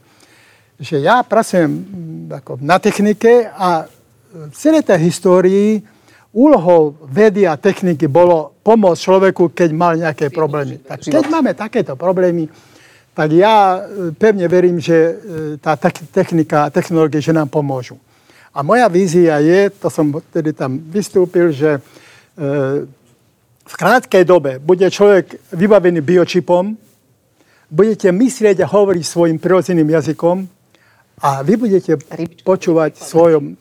že 0.80 0.96
ja 1.04 1.20
pracujem 1.20 1.68
mm, 1.68 2.40
ako 2.40 2.56
na 2.64 2.80
technike 2.80 3.46
a 3.52 3.84
v 4.30 4.54
celej 4.56 4.88
tej 4.88 4.98
histórii 5.04 5.84
úlohou 6.32 6.96
vedy 7.04 7.44
a 7.44 7.58
techniky 7.58 8.06
bolo 8.06 8.54
pomôcť 8.62 9.02
človeku, 9.02 9.50
keď 9.50 9.70
mal 9.74 9.92
nejaké 9.98 10.30
problémy. 10.30 10.78
Tak 10.80 11.10
keď 11.10 11.24
máme 11.26 11.52
takéto 11.58 11.98
problémy, 11.98 12.46
tak 13.10 13.34
ja 13.34 13.82
e, 13.82 14.14
pevne 14.14 14.46
verím, 14.46 14.78
že 14.78 14.94
e, 14.96 15.14
tá 15.58 15.74
technika 16.14 16.70
a 16.70 16.72
technológie, 16.72 17.18
že 17.18 17.34
nám 17.34 17.50
pomôžu. 17.50 17.98
A 18.54 18.62
moja 18.62 18.86
vízia 18.86 19.42
je, 19.42 19.70
to 19.74 19.90
som 19.90 20.14
tedy 20.30 20.54
tam 20.54 20.78
vystúpil, 20.78 21.50
že 21.50 21.76
e, 21.76 21.80
v 23.66 23.74
krátkej 23.74 24.22
dobe 24.22 24.62
bude 24.62 24.86
človek 24.86 25.50
vybavený 25.50 25.98
biočipom, 25.98 26.78
budete 27.70 28.10
myslieť 28.14 28.62
a 28.62 28.70
hovoriť 28.70 29.02
svojim 29.02 29.38
prirodzeným 29.42 29.90
jazykom, 29.90 30.59
a 31.20 31.44
vy 31.44 31.54
budete 31.56 32.00
počúvať 32.42 32.96
svojom... 32.96 33.56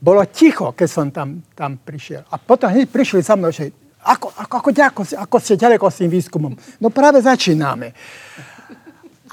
Bolo 0.00 0.24
ticho, 0.32 0.72
keď 0.72 0.88
som 0.88 1.06
tam, 1.12 1.44
tam 1.52 1.76
prišiel. 1.76 2.24
A 2.32 2.40
potom 2.40 2.72
hneď 2.72 2.88
prišli 2.88 3.20
za 3.20 3.36
mnou, 3.36 3.52
že 3.52 3.68
ako, 4.00 4.32
ako, 4.32 4.54
ako, 4.56 4.70
ako, 4.72 5.02
ako 5.12 5.36
ste 5.44 5.60
ďaleko 5.60 5.84
s 5.92 6.00
tým 6.00 6.08
výskumom? 6.08 6.56
No 6.80 6.88
práve 6.88 7.20
začíname. 7.20 7.92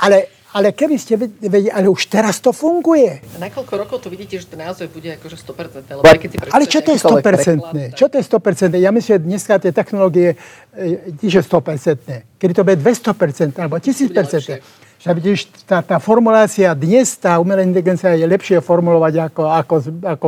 Ale, 0.04 0.44
ale 0.52 0.76
keby 0.76 0.96
ste 1.00 1.16
vedeli, 1.16 1.72
ale 1.72 1.88
už 1.88 2.12
teraz 2.12 2.44
to 2.44 2.52
funguje. 2.52 3.24
A 3.24 3.38
na 3.40 3.48
koľko 3.48 3.74
rokov 3.80 3.98
to 4.04 4.12
vidíte, 4.12 4.44
že 4.44 4.52
to 4.52 4.60
naozaj 4.60 4.92
bude 4.92 5.08
akože 5.16 5.40
100%? 5.40 6.04
Lebo 6.04 6.04
keď 6.04 6.30
si 6.30 6.38
ale 6.52 6.66
čo 6.68 6.80
to 6.84 6.90
je 6.92 7.00
100%? 7.00 7.96
Čo 7.96 8.06
to 8.12 8.16
je 8.20 8.26
100%? 8.28 8.76
Ja 8.84 8.92
myslím, 8.92 9.12
že 9.16 9.24
dneska 9.24 9.54
tie 9.64 9.72
technológie, 9.72 10.36
e, 10.76 11.30
že 11.32 11.40
100%. 11.48 12.36
Kedy 12.36 12.52
to 12.52 12.68
bude 12.68 12.78
200% 12.84 13.56
alebo 13.56 13.80
1000%. 13.80 14.87
Že 14.98 15.14
vidíš, 15.14 15.40
tá, 15.70 15.86
tá 15.86 16.02
formulácia 16.02 16.74
dnes, 16.74 17.14
tá 17.22 17.38
umelá 17.38 17.62
inteligencia 17.62 18.18
je 18.18 18.26
lepšie 18.26 18.58
formulovať, 18.66 19.30
ako, 19.30 19.44
ako, 19.46 19.76
ako 20.02 20.28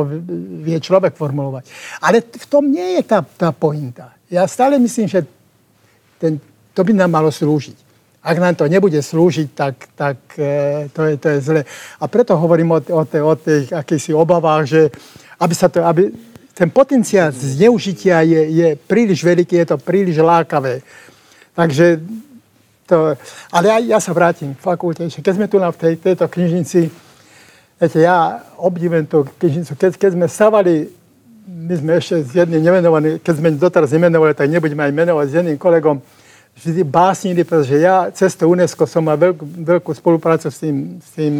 vie 0.62 0.78
človek 0.78 1.18
formulovať. 1.18 1.66
Ale 1.98 2.22
v 2.22 2.46
tom 2.46 2.70
nie 2.70 2.98
je 2.98 3.02
tá, 3.02 3.18
tá 3.22 3.50
pointa. 3.50 4.14
Ja 4.30 4.46
stále 4.46 4.78
myslím, 4.78 5.10
že 5.10 5.26
ten, 6.22 6.38
to 6.70 6.86
by 6.86 6.94
nám 6.94 7.10
malo 7.10 7.34
slúžiť. 7.34 7.90
Ak 8.20 8.36
nám 8.36 8.54
to 8.54 8.68
nebude 8.68 9.00
slúžiť, 9.00 9.48
tak, 9.56 9.74
tak 9.96 10.16
e, 10.36 10.86
to, 10.92 11.02
je, 11.08 11.14
to 11.16 11.26
je 11.34 11.38
zle. 11.40 11.60
A 11.98 12.04
preto 12.06 12.36
hovorím 12.36 12.76
o, 12.76 12.78
o, 12.78 13.02
o 13.02 13.32
tých 13.34 13.72
akýsi 13.72 14.12
obavách, 14.14 14.64
že 14.68 14.80
aby 15.40 15.54
sa 15.56 15.72
to, 15.72 15.80
aby 15.82 16.12
ten 16.52 16.68
potenciál 16.68 17.32
zneužitia 17.32 18.20
je, 18.20 18.42
je 18.52 18.68
príliš 18.76 19.24
veľký, 19.24 19.64
je 19.64 19.66
to 19.72 19.80
príliš 19.80 20.20
lákavé. 20.20 20.84
Takže 21.56 21.96
to, 22.90 23.14
ale 23.54 23.64
ja, 23.70 23.76
ja 23.96 23.98
sa 24.02 24.10
vrátim 24.10 24.58
k 24.58 24.60
fakulte. 24.60 25.06
Keď 25.06 25.34
sme 25.38 25.46
tu 25.46 25.62
na 25.62 25.70
tej, 25.70 25.94
tejto 25.94 26.26
knižnici, 26.26 26.90
viete, 27.78 27.98
ja 28.02 28.42
obdivujem 28.58 29.06
tú 29.06 29.22
knižnicu. 29.38 29.78
Keď, 29.78 29.92
keď 29.94 30.10
sme 30.18 30.26
stavali, 30.26 30.90
my 31.46 31.74
sme 31.78 31.92
ešte 32.02 32.26
s 32.26 32.30
jedným 32.34 32.66
nemenovaným, 32.66 33.22
keď 33.22 33.34
sme 33.38 33.48
doteraz 33.54 33.94
nemenovali, 33.94 34.34
tak 34.34 34.50
nebudeme 34.50 34.82
aj 34.82 34.92
menovať 34.92 35.26
s 35.30 35.36
jedným 35.38 35.58
kolegom, 35.58 36.02
vždy 36.58 36.82
básnili, 36.84 37.46
pretože 37.46 37.78
ja 37.78 38.10
cez 38.10 38.34
to 38.34 38.50
UNESCO 38.50 38.84
som 38.84 39.06
mal 39.06 39.16
veľkú, 39.16 39.44
veľkú 39.64 39.90
spoluprácu 39.94 40.50
s 40.50 40.58
tým, 40.60 40.98
s 40.98 41.08
tým 41.14 41.34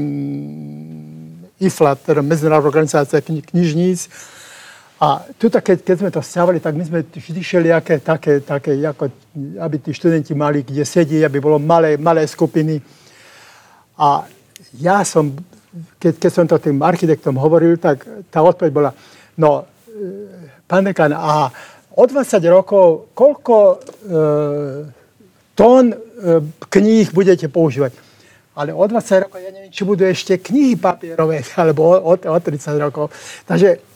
IFLA, 1.61 1.99
teda 1.99 2.25
Medzinárodná 2.25 2.65
organizácia 2.65 3.21
knižníc, 3.21 4.09
a 5.01 5.25
tuto, 5.41 5.65
keď, 5.65 5.81
keď 5.81 5.97
sme 5.97 6.11
to 6.13 6.21
stavali, 6.21 6.61
tak 6.61 6.77
my 6.77 6.85
sme 6.85 7.01
vždy 7.09 7.41
šeli 7.41 7.73
aké, 7.73 8.05
také, 8.05 8.45
také 8.45 8.77
ako, 8.85 9.09
aby 9.57 9.81
tí 9.81 9.97
študenti 9.97 10.37
mali 10.37 10.61
kde 10.61 10.85
sedieť, 10.85 11.25
aby 11.25 11.41
bolo 11.41 11.57
malé, 11.57 11.97
malé 11.97 12.29
skupiny. 12.29 12.77
A 13.97 14.29
ja 14.77 15.01
som, 15.09 15.33
keď, 15.97 16.21
keď 16.21 16.31
som 16.31 16.45
to 16.45 16.61
tým 16.61 16.85
architektom 16.85 17.41
hovoril, 17.41 17.81
tak 17.81 18.05
tá 18.29 18.45
odpoveď 18.45 18.73
bola, 18.77 18.93
no, 19.41 19.65
e, 19.89 20.69
pán 20.69 20.85
dekan, 20.85 21.17
a 21.17 21.49
o 21.97 22.05
20 22.05 22.37
rokov 22.53 23.17
koľko 23.17 23.57
e, 23.57 23.77
tón 25.57 25.97
e, 25.97 25.97
kníh 26.69 27.09
budete 27.17 27.49
používať? 27.49 27.97
Ale 28.53 28.77
o 28.77 28.85
20 28.85 29.25
rokov, 29.25 29.41
ja 29.41 29.49
neviem, 29.49 29.73
či 29.73 29.81
budú 29.89 30.05
ešte 30.05 30.37
knihy 30.37 30.77
papierové, 30.77 31.41
alebo 31.61 31.89
o, 31.89 31.97
o, 32.05 32.13
o 32.21 32.37
30 32.37 32.77
rokov. 32.77 33.09
Takže 33.49 33.90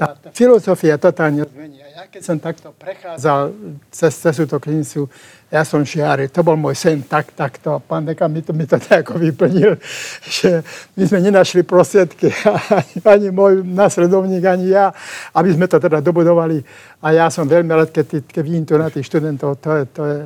tá, 0.00 0.16
filozofia 0.32 0.96
totálne 0.96 1.44
zmení. 1.44 1.84
Ja 1.84 2.08
keď 2.08 2.22
som 2.24 2.40
takto 2.40 2.72
prechádzal 2.72 3.52
cez, 3.92 4.16
cez 4.16 4.34
túto 4.40 4.56
knihu, 4.56 5.04
ja 5.52 5.60
som 5.68 5.84
žiari, 5.84 6.32
to 6.32 6.40
bol 6.40 6.56
môj 6.56 6.72
sen, 6.72 7.04
tak, 7.04 7.36
takto. 7.36 7.84
Pán 7.84 8.08
Deka 8.08 8.24
mi 8.24 8.40
to, 8.40 8.56
mi 8.56 8.64
to 8.64 8.80
nejako 8.80 9.20
vyplnil, 9.20 9.76
že 10.40 10.64
my 10.96 11.02
sme 11.04 11.18
nenašli 11.28 11.60
prostriedky, 11.68 12.32
ani, 12.72 12.96
ani 13.12 13.28
môj 13.28 13.60
následovník, 13.60 14.40
ani 14.48 14.72
ja, 14.72 14.88
aby 15.36 15.52
sme 15.52 15.68
to 15.68 15.76
teda 15.76 16.00
dobudovali. 16.00 16.64
A 17.04 17.12
ja 17.12 17.28
som 17.28 17.44
veľmi 17.44 17.68
rád, 17.68 17.92
keď, 17.92 18.24
keď 18.24 18.40
vidím 18.40 18.64
to 18.64 18.80
na 18.80 18.88
tých 18.88 19.04
študentov, 19.04 19.60
to 19.60 19.70
je, 19.76 19.82
to 19.92 20.02
je 20.08 20.18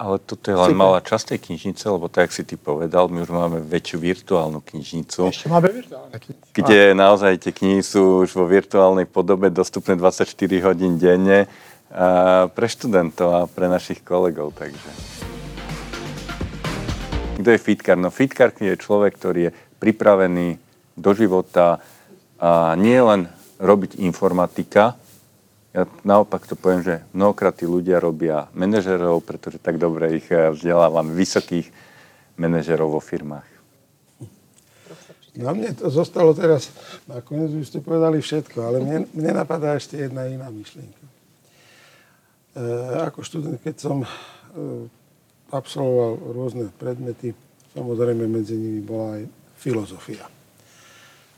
ale 0.00 0.18
toto 0.18 0.50
je 0.50 0.56
len 0.58 0.74
malá 0.74 0.98
časť 0.98 1.34
tej 1.36 1.38
knižnice, 1.50 1.84
lebo 1.86 2.10
tak, 2.10 2.34
si 2.34 2.42
ty 2.42 2.58
povedal, 2.58 3.06
my 3.06 3.22
už 3.22 3.30
máme 3.30 3.62
väčšiu 3.62 4.02
virtuálnu 4.02 4.58
knižnicu. 4.64 5.30
Ešte 5.30 5.46
máme 5.46 5.70
virtuálne 5.70 6.16
knižnice. 6.18 6.50
Kde 6.50 6.80
naozaj 6.96 7.38
tie 7.38 7.52
knihy 7.54 7.82
sú 7.86 8.26
už 8.26 8.34
vo 8.34 8.50
virtuálnej 8.50 9.06
podobe 9.06 9.52
dostupné 9.52 9.94
24 9.94 10.32
hodín 10.66 10.98
denne 10.98 11.46
pre 12.50 12.66
študentov 12.66 13.28
a 13.30 13.40
pre 13.46 13.68
našich 13.68 14.00
kolegov. 14.00 14.56
Takže. 14.56 14.90
Kto 17.38 17.48
je 17.52 17.60
fitkár? 17.60 18.00
No 18.00 18.08
fitkár 18.08 18.50
je 18.56 18.74
človek, 18.74 19.18
ktorý 19.20 19.40
je 19.48 19.54
pripravený 19.78 20.56
do 20.96 21.10
života 21.12 21.82
a 22.42 22.74
nie 22.74 22.98
len 22.98 23.30
robiť 23.62 24.02
informatika, 24.02 24.98
ja 25.72 25.88
naopak 26.04 26.44
to 26.44 26.52
poviem, 26.52 26.84
že 26.84 26.94
mnohokrát 27.16 27.56
tí 27.56 27.64
ľudia 27.64 27.96
robia 27.96 28.48
manažerov, 28.52 29.24
pretože 29.24 29.56
tak 29.56 29.80
dobre 29.80 30.20
ich 30.20 30.28
eh, 30.28 30.52
vzdelávam 30.52 31.12
vysokých 31.16 31.72
manažerov 32.36 32.96
vo 32.96 33.00
firmách. 33.00 33.52
Na 35.32 35.56
mne 35.56 35.72
to 35.72 35.88
zostalo 35.88 36.36
teraz, 36.36 36.68
nakoniec 37.08 37.48
už 37.56 37.64
ste 37.64 37.80
povedali 37.80 38.20
všetko, 38.20 38.58
ale 38.60 38.84
mne, 38.84 39.08
mne 39.16 39.32
napadá 39.32 39.80
ešte 39.80 39.96
jedna 39.96 40.28
iná 40.28 40.52
myšlienka. 40.52 41.04
E, 42.52 42.64
ako 43.08 43.24
študent, 43.24 43.56
keď 43.64 43.76
som 43.80 44.04
e, 44.04 44.08
absolvoval 45.48 46.36
rôzne 46.36 46.68
predmety, 46.76 47.32
samozrejme 47.72 48.28
medzi 48.28 48.60
nimi 48.60 48.84
bola 48.84 49.16
aj 49.16 49.22
filozofia. 49.56 50.28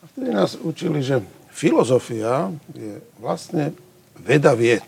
A 0.02 0.10
vtedy 0.10 0.34
nás 0.34 0.58
učili, 0.58 0.98
že 0.98 1.22
filozofia 1.54 2.50
je 2.74 2.98
vlastne 3.22 3.78
veda 4.20 4.54
vied. 4.54 4.84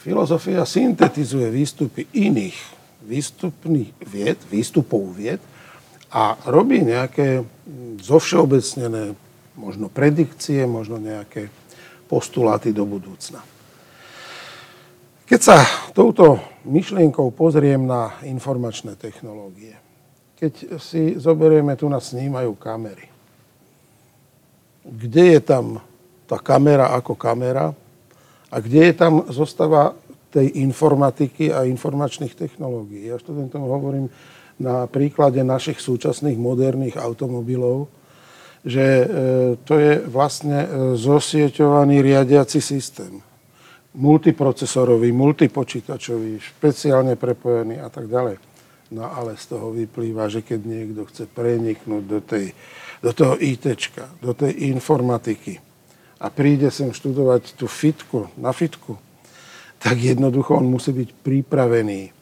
Filozofia 0.00 0.64
syntetizuje 0.64 1.50
výstupy 1.52 2.08
iných 2.16 2.80
výstupných 3.04 3.90
vied, 4.04 4.38
výstupov 4.48 5.16
vied 5.16 5.40
a 6.12 6.36
robí 6.48 6.84
nejaké 6.84 7.44
zovšeobecnené 8.00 9.16
možno 9.56 9.88
predikcie, 9.88 10.68
možno 10.68 11.00
nejaké 11.00 11.48
postuláty 12.10 12.74
do 12.74 12.84
budúcna. 12.84 13.40
Keď 15.30 15.40
sa 15.40 15.62
touto 15.94 16.42
myšlienkou 16.66 17.30
pozriem 17.30 17.86
na 17.86 18.18
informačné 18.26 18.98
technológie, 18.98 19.78
keď 20.34 20.80
si 20.80 21.14
zoberieme, 21.20 21.76
tu 21.76 21.86
nás 21.86 22.10
snímajú 22.10 22.56
kamery. 22.58 23.06
Kde 24.82 25.38
je 25.38 25.40
tam 25.44 25.78
tá 26.24 26.40
kamera 26.40 26.90
ako 26.96 27.14
kamera 27.14 27.76
a 28.50 28.56
kde 28.58 28.90
je 28.90 28.94
tam 28.94 29.24
zostava 29.30 29.94
tej 30.30 30.62
informatiky 30.62 31.50
a 31.50 31.66
informačných 31.66 32.38
technológií. 32.38 33.10
Ja 33.10 33.18
študentom 33.18 33.66
hovorím 33.66 34.06
na 34.62 34.86
príklade 34.86 35.42
našich 35.42 35.82
súčasných 35.82 36.38
moderných 36.38 36.94
automobilov, 37.00 37.90
že 38.62 38.84
e, 38.84 39.06
to 39.64 39.74
je 39.80 39.92
vlastne 40.06 40.58
e, 40.62 40.68
zosieťovaný 40.94 42.04
riadiaci 42.04 42.60
systém. 42.60 43.18
Multiprocesorový, 43.90 45.10
multipočítačový, 45.10 46.38
špeciálne 46.38 47.18
prepojený 47.18 47.82
a 47.82 47.90
tak 47.90 48.06
ďalej. 48.06 48.38
No 48.94 49.06
ale 49.06 49.34
z 49.34 49.44
toho 49.50 49.74
vyplýva, 49.74 50.30
že 50.30 50.46
keď 50.46 50.60
niekto 50.62 51.02
chce 51.10 51.26
preniknúť 51.26 52.04
do, 52.06 52.20
tej, 52.22 52.54
do 53.02 53.10
toho 53.10 53.34
IT, 53.38 53.66
do 54.22 54.34
tej 54.34 54.70
informatiky, 54.70 55.69
a 56.20 56.26
príde 56.28 56.68
sem 56.68 56.92
študovať 56.92 57.56
tú 57.56 57.64
fitku, 57.64 58.28
na 58.36 58.52
fitku, 58.52 59.00
tak 59.80 59.96
jednoducho 59.96 60.60
on 60.60 60.68
musí 60.68 60.92
byť 60.92 61.08
pripravený 61.24 62.12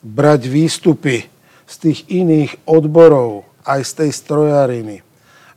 brať 0.00 0.48
výstupy 0.48 1.28
z 1.68 1.74
tých 1.76 2.08
iných 2.08 2.64
odborov, 2.64 3.44
aj 3.66 3.80
z 3.82 3.92
tej 3.92 4.10
strojariny, 4.14 4.96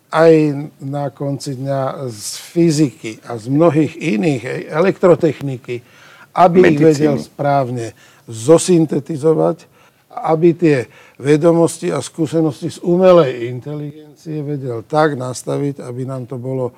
aj 0.09 0.33
na 0.81 1.13
konci 1.13 1.55
dňa 1.55 2.09
z 2.09 2.25
fyziky 2.49 3.11
a 3.23 3.37
z 3.37 3.45
mnohých 3.47 3.93
iných 3.93 4.41
elektrotechniky, 4.73 5.85
aby 6.33 6.59
Medicíny. 6.59 6.73
ich 6.73 6.81
vedel 6.81 7.15
správne 7.21 7.93
zosyntetizovať, 8.25 9.69
aby 10.09 10.57
tie 10.57 10.77
vedomosti 11.21 11.93
a 11.93 12.01
skúsenosti 12.01 12.73
z 12.73 12.81
umelej 12.81 13.53
inteligencie 13.53 14.41
vedel 14.41 14.81
tak 14.81 15.13
nastaviť, 15.13 15.85
aby 15.85 16.01
nám 16.09 16.25
to 16.25 16.41
bolo 16.41 16.73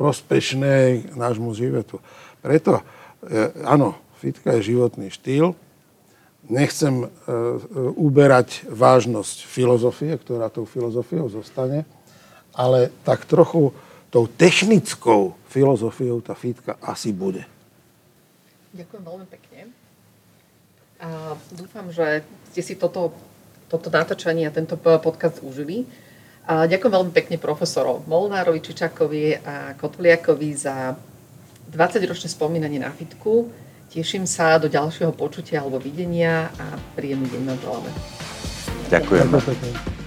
prospešné 0.00 1.08
nášmu 1.12 1.52
životu. 1.52 2.00
Preto, 2.40 2.80
e, 2.80 3.52
áno, 3.68 3.92
fitka 4.16 4.56
je 4.56 4.72
životný 4.72 5.12
štýl. 5.12 5.52
Nechcem 6.48 7.04
e, 7.04 7.08
uberať 7.92 8.64
vážnosť 8.72 9.44
filozofie, 9.44 10.16
ktorá 10.16 10.48
tou 10.48 10.64
filozofiou 10.64 11.28
zostane, 11.28 11.84
ale 12.56 12.88
tak 13.04 13.28
trochu 13.28 13.76
tou 14.08 14.24
technickou 14.24 15.36
filozofiou 15.52 16.24
tá 16.24 16.32
fitka 16.32 16.80
asi 16.80 17.12
bude. 17.12 17.44
Ďakujem 18.72 19.02
veľmi 19.04 19.26
pekne. 19.28 19.60
A 20.98 21.36
dúfam, 21.52 21.92
že 21.92 22.24
ste 22.50 22.62
si 22.64 22.74
toto, 22.74 23.12
toto 23.68 23.92
natáčanie 23.92 24.48
a 24.48 24.54
tento 24.54 24.80
podcast 24.80 25.44
užili. 25.44 25.84
A 26.48 26.64
ďakujem 26.64 26.92
veľmi 26.96 27.12
pekne 27.12 27.36
profesorov 27.36 28.08
Molnárovi, 28.08 28.64
Čičakovi 28.64 29.44
a 29.44 29.76
Kotliakovi 29.76 30.50
za 30.56 30.96
20-ročné 31.68 32.32
spomínanie 32.32 32.80
na 32.80 32.88
fitku. 32.88 33.52
Teším 33.92 34.24
sa 34.24 34.56
do 34.56 34.72
ďalšieho 34.72 35.12
počutia 35.12 35.60
alebo 35.60 35.76
videnia 35.76 36.48
a 36.56 36.80
príjemný 36.96 37.28
deň 37.28 37.42
na 37.44 37.54
želáme. 37.60 37.90
Ďakujem. 38.88 39.26
Ďakujem. 39.28 39.97